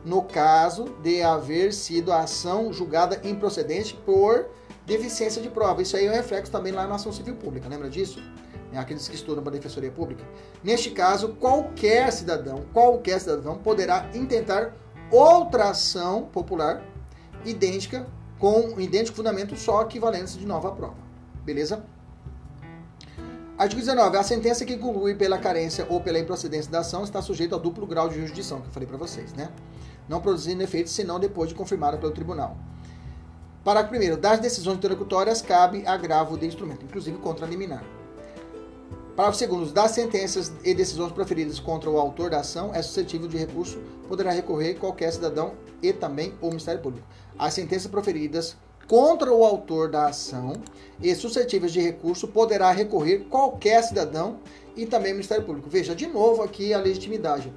[0.05, 4.47] no caso de haver sido a ação julgada improcedente por
[4.87, 5.83] deficiência de prova.
[5.83, 8.23] Isso aí é um reflexo também lá na ação civil pública, lembra disso?
[8.73, 10.25] É aqueles que estudam para a Defensoria Pública.
[10.63, 14.75] Neste caso, qualquer cidadão, qualquer cidadão poderá intentar
[15.11, 16.83] outra ação popular
[17.45, 18.07] idêntica
[18.39, 20.97] com um idêntico fundamento só equivalentes de nova prova.
[21.45, 21.85] Beleza?
[23.57, 24.17] Artigo 19.
[24.19, 27.87] A sentença que conclui pela carência ou pela improcedência da ação está sujeita ao duplo
[27.87, 29.51] grau de jurisdição, que eu falei para vocês, né?
[30.09, 32.57] Não produzindo efeito senão depois de confirmada pelo tribunal.
[33.67, 34.21] Parágrafo 1.
[34.21, 37.83] Das decisões interlocutórias cabe agravo de instrumento, inclusive contra a liminar.
[39.17, 39.73] Parágrafo 2.
[39.73, 44.31] Das sentenças e decisões proferidas contra o autor da ação é suscetível de recurso, poderá
[44.31, 47.09] recorrer qualquer cidadão e também o Ministério Público.
[47.37, 48.57] As sentenças proferidas
[48.87, 50.53] contra o autor da ação
[51.03, 54.39] e suscetíveis de recurso poderá recorrer qualquer cidadão
[54.77, 55.69] e também o Ministério Público.
[55.69, 57.53] Veja, de novo aqui a legitimidade.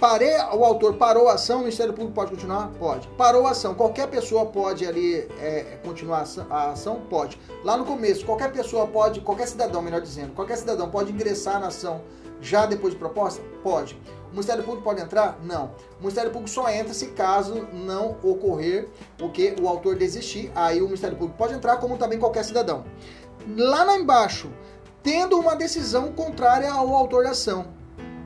[0.00, 2.70] Parei, o autor parou a ação, o Ministério Público pode continuar?
[2.78, 3.06] Pode.
[3.18, 7.02] Parou a ação, qualquer pessoa pode ali é, continuar a ação?
[7.10, 7.38] Pode.
[7.62, 11.66] Lá no começo, qualquer pessoa pode, qualquer cidadão, melhor dizendo, qualquer cidadão pode ingressar na
[11.66, 12.00] ação
[12.40, 13.42] já depois de proposta?
[13.62, 13.94] Pode.
[14.28, 15.38] O Ministério Público pode entrar?
[15.44, 15.72] Não.
[15.98, 18.88] O Ministério Público só entra se caso não ocorrer
[19.20, 20.50] o que o autor desistir.
[20.54, 22.86] Aí o Ministério Público pode entrar, como também qualquer cidadão.
[23.54, 24.50] Lá, lá embaixo,
[25.02, 27.78] tendo uma decisão contrária ao autor da ação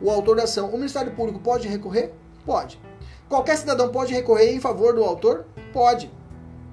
[0.04, 2.12] o autor da ação, o Ministério Público pode recorrer?
[2.44, 2.78] Pode.
[3.26, 5.46] Qualquer cidadão pode recorrer em favor do autor?
[5.72, 6.12] Pode.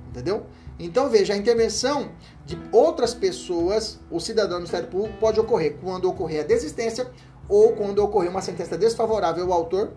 [0.09, 0.45] Entendeu?
[0.77, 2.11] Então veja, a intervenção
[2.45, 7.09] de outras pessoas, o cidadão do Ministério Público pode ocorrer quando ocorrer a desistência
[7.47, 9.93] ou quando ocorrer uma sentença desfavorável ao autor.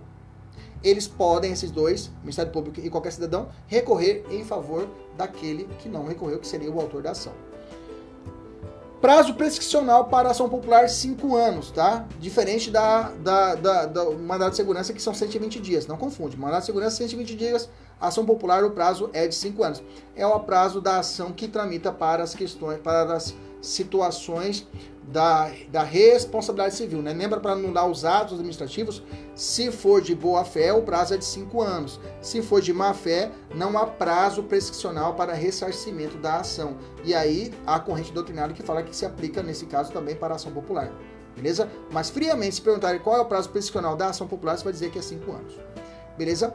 [0.81, 6.07] Eles podem, esses dois, Ministério Público e qualquer cidadão, recorrer em favor daquele que não
[6.07, 7.33] recorreu, que seria o autor da ação.
[9.05, 12.07] Prazo prescricional para ação popular, 5 anos, tá?
[12.19, 15.87] Diferente da, da, da, da mandado de segurança, que são 120 dias.
[15.87, 16.39] Não confunde.
[16.39, 17.69] Mandado de segurança, 120 dias.
[18.01, 19.83] Ação popular, o prazo é de 5 anos.
[20.17, 24.67] É o prazo da ação que tramita para as questões, para as situações
[25.09, 27.03] da, da responsabilidade civil.
[27.03, 27.13] Né?
[27.13, 29.03] Lembra para anular os atos administrativos?
[29.35, 32.01] Se for de boa fé, o prazo é de 5 anos.
[32.21, 36.77] Se for de má fé, não há prazo prescricional para ressarcimento da ação.
[37.05, 40.37] E aí, a corrente doutrinária que fala que se aplica, nesse caso, também para a
[40.37, 40.91] ação popular.
[41.37, 41.69] Beleza?
[41.91, 44.91] Mas, friamente, se perguntarem qual é o prazo prescricional da ação popular, você vai dizer
[44.91, 45.55] que é 5 anos.
[46.17, 46.55] Beleza?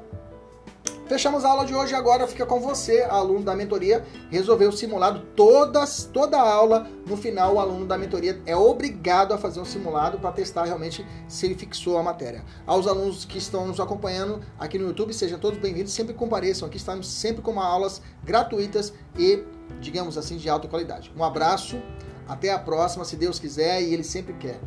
[1.08, 5.22] Fechamos a aula de hoje agora fica com você, aluno da mentoria, resolver o simulado
[5.36, 9.66] todas toda a aula, no final o aluno da mentoria é obrigado a fazer um
[9.66, 12.44] simulado para testar realmente se ele fixou a matéria.
[12.66, 16.78] Aos alunos que estão nos acompanhando aqui no YouTube, sejam todos bem-vindos, sempre compareçam, aqui
[16.78, 19.44] estamos sempre com aulas gratuitas e,
[19.82, 21.12] digamos assim, de alta qualidade.
[21.18, 21.82] Um abraço,
[22.28, 24.60] até a próxima, se Deus quiser e ele sempre quer.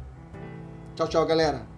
[0.97, 1.72] Tchau, tchau, galera.